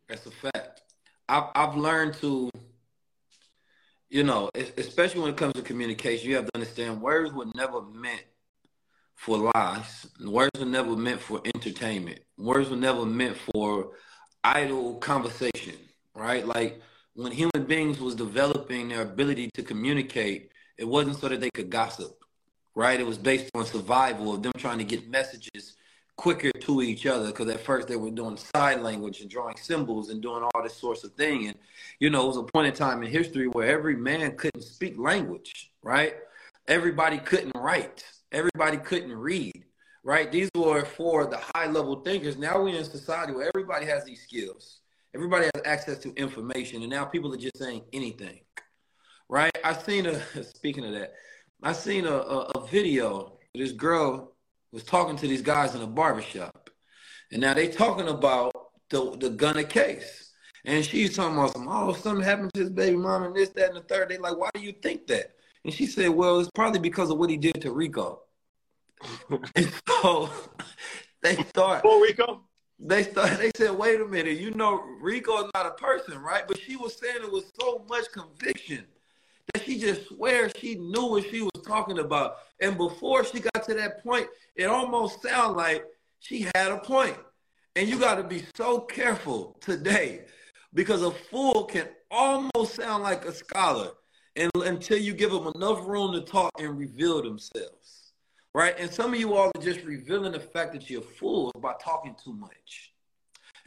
[0.08, 0.84] That's a fact.
[1.28, 2.52] I've, I've learned to,
[4.10, 7.82] you know, especially when it comes to communication, you have to understand words were never
[7.82, 8.22] meant
[9.16, 10.08] for lies.
[10.24, 12.20] Words were never meant for entertainment.
[12.38, 13.92] Words were never meant for
[14.44, 15.76] idle conversation,
[16.14, 16.46] right?
[16.46, 16.82] Like
[17.16, 21.70] when human beings was developing their ability to communicate, it wasn't so that they could
[21.70, 22.24] gossip,
[22.76, 23.00] right?
[23.00, 25.76] It was based on survival of them trying to get messages
[26.18, 30.10] quicker to each other because at first they were doing sign language and drawing symbols
[30.10, 31.48] and doing all this sorts of thing.
[31.48, 31.58] And,
[32.00, 34.98] you know, it was a point in time in history where every man couldn't speak
[34.98, 36.16] language, right?
[36.68, 38.04] Everybody couldn't write
[38.36, 39.64] everybody couldn't read,
[40.04, 40.32] right?
[40.32, 42.38] These were for the high level thinkers.
[42.38, 44.82] Now we're in a society where everybody has these skills.
[45.16, 48.42] Everybody has access to information, and now people are just saying anything,
[49.30, 49.58] right?
[49.64, 51.14] I seen a speaking of that,
[51.64, 53.38] I seen a, a, a video.
[53.56, 54.34] This girl
[54.74, 56.70] was talking to these guys in a barbershop,
[57.32, 58.52] and now they talking about
[58.90, 60.34] the the Gunna case,
[60.66, 63.70] and she's talking about some oh something happened to his baby mom and this that
[63.70, 64.10] and the third.
[64.10, 65.32] They like, why do you think that?
[65.64, 68.22] And she said, well, it's probably because of what he did to Rico.
[69.56, 70.30] and so
[71.22, 71.82] they thought.
[71.84, 72.42] Oh, Rico?
[72.80, 76.46] They thought they said, wait a minute, you know, Rico is not a person, right?
[76.48, 78.86] But she was saying it with so much conviction
[79.54, 82.38] that she just swears she knew what she was talking about.
[82.60, 85.86] And before she got to that point, it almost sounded like
[86.20, 87.18] she had a point.
[87.76, 90.26] And you got to be so careful today
[90.74, 93.92] because a fool can almost sound like a scholar
[94.36, 97.95] and, until you give them enough room to talk and reveal themselves.
[98.56, 98.74] Right?
[98.80, 102.16] And some of you all are just revealing the fact that you're fools by talking
[102.24, 102.94] too much.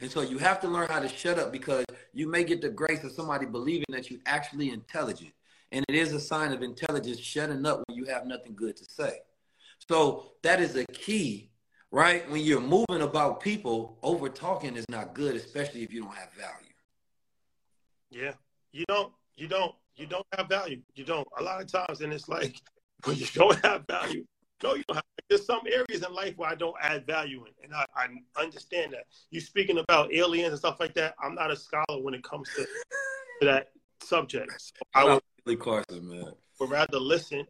[0.01, 2.69] And so you have to learn how to shut up because you may get the
[2.69, 5.29] grace of somebody believing that you're actually intelligent.
[5.71, 8.85] And it is a sign of intelligence shutting up when you have nothing good to
[8.85, 9.19] say.
[9.87, 11.51] So that is a key,
[11.91, 12.27] right?
[12.31, 16.33] When you're moving about people, over talking is not good, especially if you don't have
[16.33, 16.73] value.
[18.09, 18.31] Yeah.
[18.71, 20.81] You don't, you don't you don't have value.
[20.95, 21.27] You don't.
[21.37, 22.55] A lot of times, and it's like
[23.03, 24.25] when you don't have value,
[24.63, 25.03] no, you don't have.
[25.29, 28.07] There's some areas in life where I don't add value in, and I, I
[28.41, 29.05] understand that.
[29.29, 31.15] You speaking about aliens and stuff like that.
[31.21, 33.69] I'm not a scholar when it comes to, to that
[34.01, 34.51] subject.
[34.59, 36.33] So I would, Carson, man.
[36.59, 37.45] would rather listen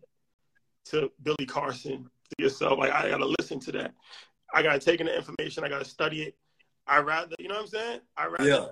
[0.85, 2.79] to Billy Carson to yourself.
[2.79, 3.93] Like I gotta listen to that.
[4.53, 5.63] I gotta take in the information.
[5.63, 6.35] I gotta study it.
[6.87, 7.99] I rather, you know what I'm saying?
[8.17, 8.65] I rather, Yeah.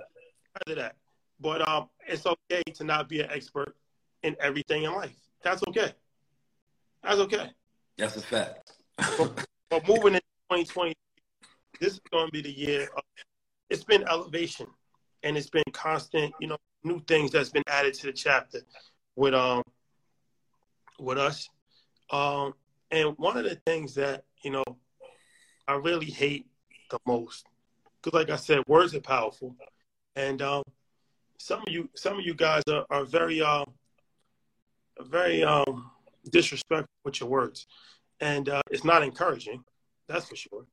[0.68, 0.96] rather that.
[1.40, 3.76] But um, it's okay to not be an expert
[4.24, 5.16] in everything in life.
[5.44, 5.94] That's okay.
[7.04, 7.52] That's okay.
[7.98, 8.74] That's a fact.
[9.70, 10.22] But moving into
[10.52, 10.94] 2020,
[11.80, 12.90] this is going to be the year.
[12.96, 13.04] Of,
[13.70, 14.68] it's been elevation,
[15.24, 16.34] and it's been constant.
[16.40, 18.62] You know, new things that's been added to the chapter
[19.16, 19.64] with um
[21.00, 21.50] with us.
[22.12, 22.54] Um,
[22.92, 24.64] and one of the things that you know
[25.68, 26.48] I really hate
[26.90, 27.46] the most,
[28.02, 29.56] because like I said, words are powerful,
[30.16, 30.64] and um,
[31.40, 33.74] some of you some of you guys are, are very um
[35.02, 35.92] very um
[36.28, 37.68] disrespectful with your words,
[38.20, 39.64] and uh, it's not encouraging.
[40.08, 40.66] That's for sure.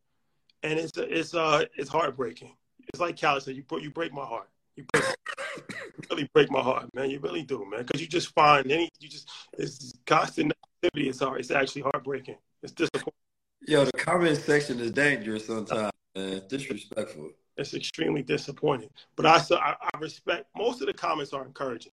[0.62, 2.56] And it's it's uh it's heartbreaking.
[2.88, 4.48] It's like Callie said, you you break my heart.
[4.76, 5.04] You, break,
[5.58, 7.10] you really break my heart, man.
[7.10, 7.84] You really do, man.
[7.84, 9.28] Because you just find any you just
[9.58, 10.52] it's constant
[10.82, 11.08] negativity.
[11.08, 11.40] It's hard.
[11.40, 12.36] It's actually heartbreaking.
[12.62, 13.12] It's disappointing.
[13.66, 16.42] Yo, the comment section is dangerous sometimes, man.
[16.48, 17.30] Disrespectful.
[17.56, 18.90] It's extremely disappointing.
[19.16, 21.92] But I, so I I respect most of the comments are encouraging.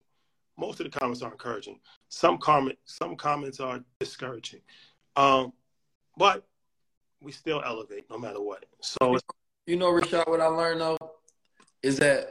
[0.58, 1.80] Most of the comments are encouraging.
[2.12, 4.60] Some comment some comments are discouraging.
[5.16, 5.54] Um,
[6.18, 6.46] but
[7.22, 8.66] we still elevate no matter what.
[8.82, 9.18] So
[9.66, 10.98] You know, Rashad, what I learned though
[11.82, 12.28] is that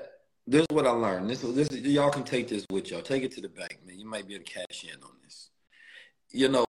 [0.47, 1.31] this is what I learned.
[1.31, 3.01] This, this, y'all can take this with y'all.
[3.01, 3.99] Take it to the bank, man.
[3.99, 5.51] You might be able to cash in on this.
[6.31, 6.67] You know,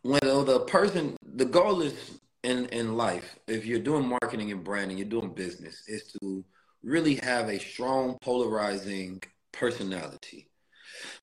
[0.00, 3.38] when the person, the goal is in in life.
[3.46, 6.44] If you're doing marketing and branding, you're doing business, is to
[6.82, 9.22] really have a strong, polarizing
[9.52, 10.48] personality.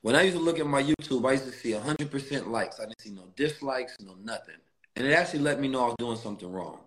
[0.02, 2.80] When I used to look at my YouTube, I used to see 100% likes.
[2.80, 4.56] I didn't see no dislikes, no nothing.
[4.96, 6.80] And it actually let me know I was doing something wrong.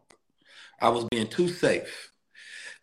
[0.81, 2.11] I was being too safe.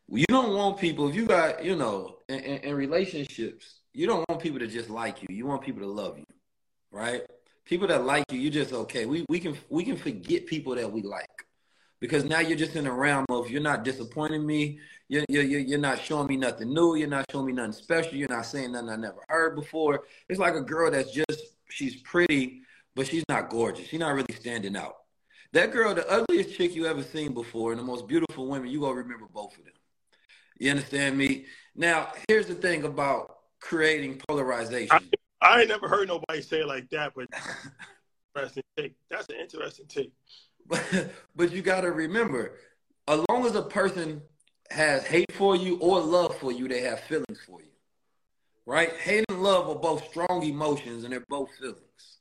[0.08, 4.28] You don't want people, if you got, you know, in, in, in relationships, you don't
[4.30, 5.28] want people to just like you.
[5.30, 6.26] You want people to love you,
[6.92, 7.22] right?
[7.66, 9.06] People that like you, you just okay.
[9.06, 11.28] We we can we can forget people that we like
[12.00, 14.80] because now you're just in the realm of you're not disappointing me.
[15.08, 16.96] You're, you're, you're you're not showing me nothing new.
[16.96, 18.16] You're not showing me nothing special.
[18.16, 20.04] You're not saying nothing I never heard before.
[20.28, 22.62] It's like a girl that's just she's pretty,
[22.96, 23.88] but she's not gorgeous.
[23.88, 24.96] She's not really standing out.
[25.54, 28.82] That girl, the ugliest chick you ever seen before, and the most beautiful women, you
[28.82, 29.74] gonna remember both of them.
[30.60, 31.46] You understand me?
[31.76, 34.90] Now, here's the thing about creating polarization.
[34.92, 35.02] I,
[35.42, 37.28] I ain't never heard nobody say it like that, but
[38.36, 38.96] interesting take.
[39.10, 40.14] That's an interesting take.
[41.36, 42.54] But, you got to remember,
[43.08, 44.22] as long as a person
[44.72, 47.70] has hate for you or love for you, they have feelings for you.
[48.66, 48.92] Right?
[48.98, 52.20] Hate and love are both strong emotions and they're both feelings.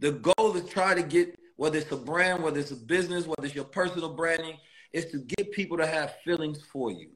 [0.00, 3.44] The goal is try to get, whether it's a brand, whether it's a business, whether
[3.44, 4.56] it's your personal branding,
[4.92, 7.10] is to get people to have feelings for you.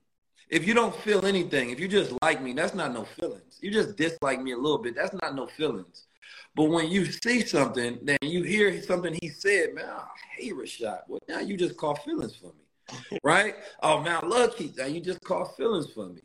[0.49, 3.59] If you don't feel anything, if you just like me, that's not no feelings.
[3.63, 6.07] You just dislike me a little bit, that's not no feelings.
[6.55, 11.01] But when you see something, then you hear something he said, man, I hate Rashad.
[11.09, 13.55] Well, now you just call feelings for me, right?
[13.83, 14.77] Oh, man, I love Keith.
[14.77, 16.21] Now you just call feelings for me.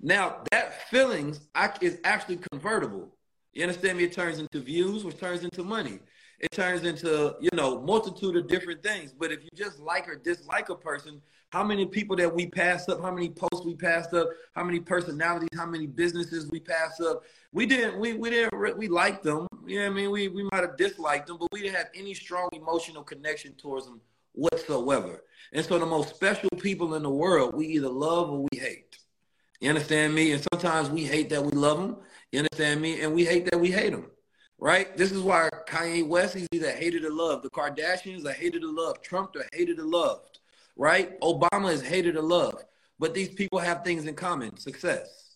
[0.00, 3.14] Now that feelings I, is actually convertible.
[3.52, 4.04] You understand me?
[4.04, 5.98] It turns into views, which turns into money.
[6.42, 9.12] It turns into, you know, multitude of different things.
[9.12, 12.88] But if you just like or dislike a person, how many people that we passed
[12.88, 17.00] up, how many posts we passed up, how many personalities, how many businesses we passed
[17.00, 17.22] up.
[17.52, 19.46] We didn't, we, we didn't, we liked them.
[19.66, 20.10] You know what I mean?
[20.10, 23.86] We, we might have disliked them, but we didn't have any strong emotional connection towards
[23.86, 24.00] them
[24.32, 25.22] whatsoever.
[25.52, 28.98] And so the most special people in the world, we either love or we hate.
[29.60, 30.32] You understand me?
[30.32, 31.96] And sometimes we hate that we love them.
[32.32, 33.02] You understand me?
[33.02, 34.06] And we hate that we hate them.
[34.62, 34.96] Right?
[34.96, 37.42] This is why Kanye West, he's either hated or loved.
[37.42, 39.02] The Kardashians are hated or loved.
[39.02, 40.38] Trump are hated or loved.
[40.76, 41.20] Right?
[41.20, 42.62] Obama is hated or loved.
[42.96, 45.34] But these people have things in common, success.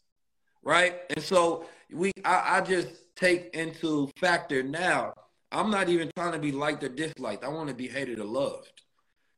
[0.62, 1.00] Right?
[1.10, 5.12] And so we I, I just take into factor now,
[5.50, 7.42] I'm not even trying to be liked or disliked.
[7.42, 8.80] I want to be hated or loved.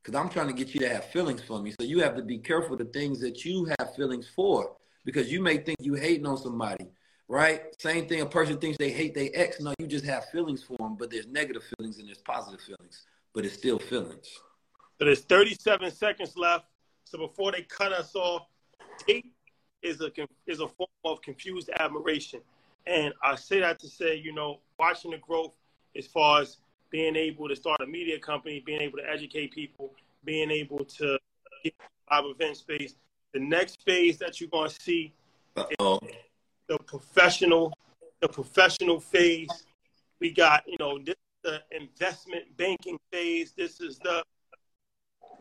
[0.03, 1.73] Because I'm trying to get you to have feelings for me.
[1.79, 4.75] So you have to be careful the things that you have feelings for.
[5.03, 6.91] Because you may think you hating on somebody
[7.29, 7.61] right?
[7.79, 8.19] Same thing.
[8.21, 9.61] A person thinks they hate their ex.
[9.61, 13.05] No, you just have feelings for them, but there's negative feelings and there's positive feelings,
[13.33, 14.27] but it's still feelings.
[14.97, 16.65] So there's 37 seconds left.
[17.05, 18.47] So before they cut us off,
[19.07, 19.31] hate
[19.81, 20.11] is a
[20.45, 22.41] is a form of confused admiration,
[22.85, 25.53] and I say that to say, you know, watching the growth
[25.95, 26.57] as far as
[26.89, 29.93] being able to start a media company, being able to educate people,
[30.25, 31.17] being able to
[31.63, 31.73] get
[32.11, 32.95] live event space.
[33.33, 35.13] The next phase that you're going to see.
[35.55, 35.99] Uh-oh
[36.69, 37.73] the professional,
[38.21, 39.65] the professional phase.
[40.21, 43.53] We got, you know, this the investment banking phase.
[43.55, 44.23] This is the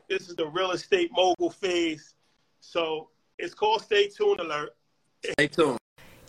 [0.08, 2.14] this is the real estate mogul phase.
[2.60, 3.08] So
[3.38, 4.74] it's called Stay Tuned Alert.
[5.24, 5.78] Stay tuned.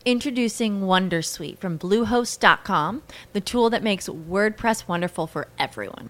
[0.06, 6.10] Introducing Wondersuite from Bluehost.com, the tool that makes WordPress wonderful for everyone.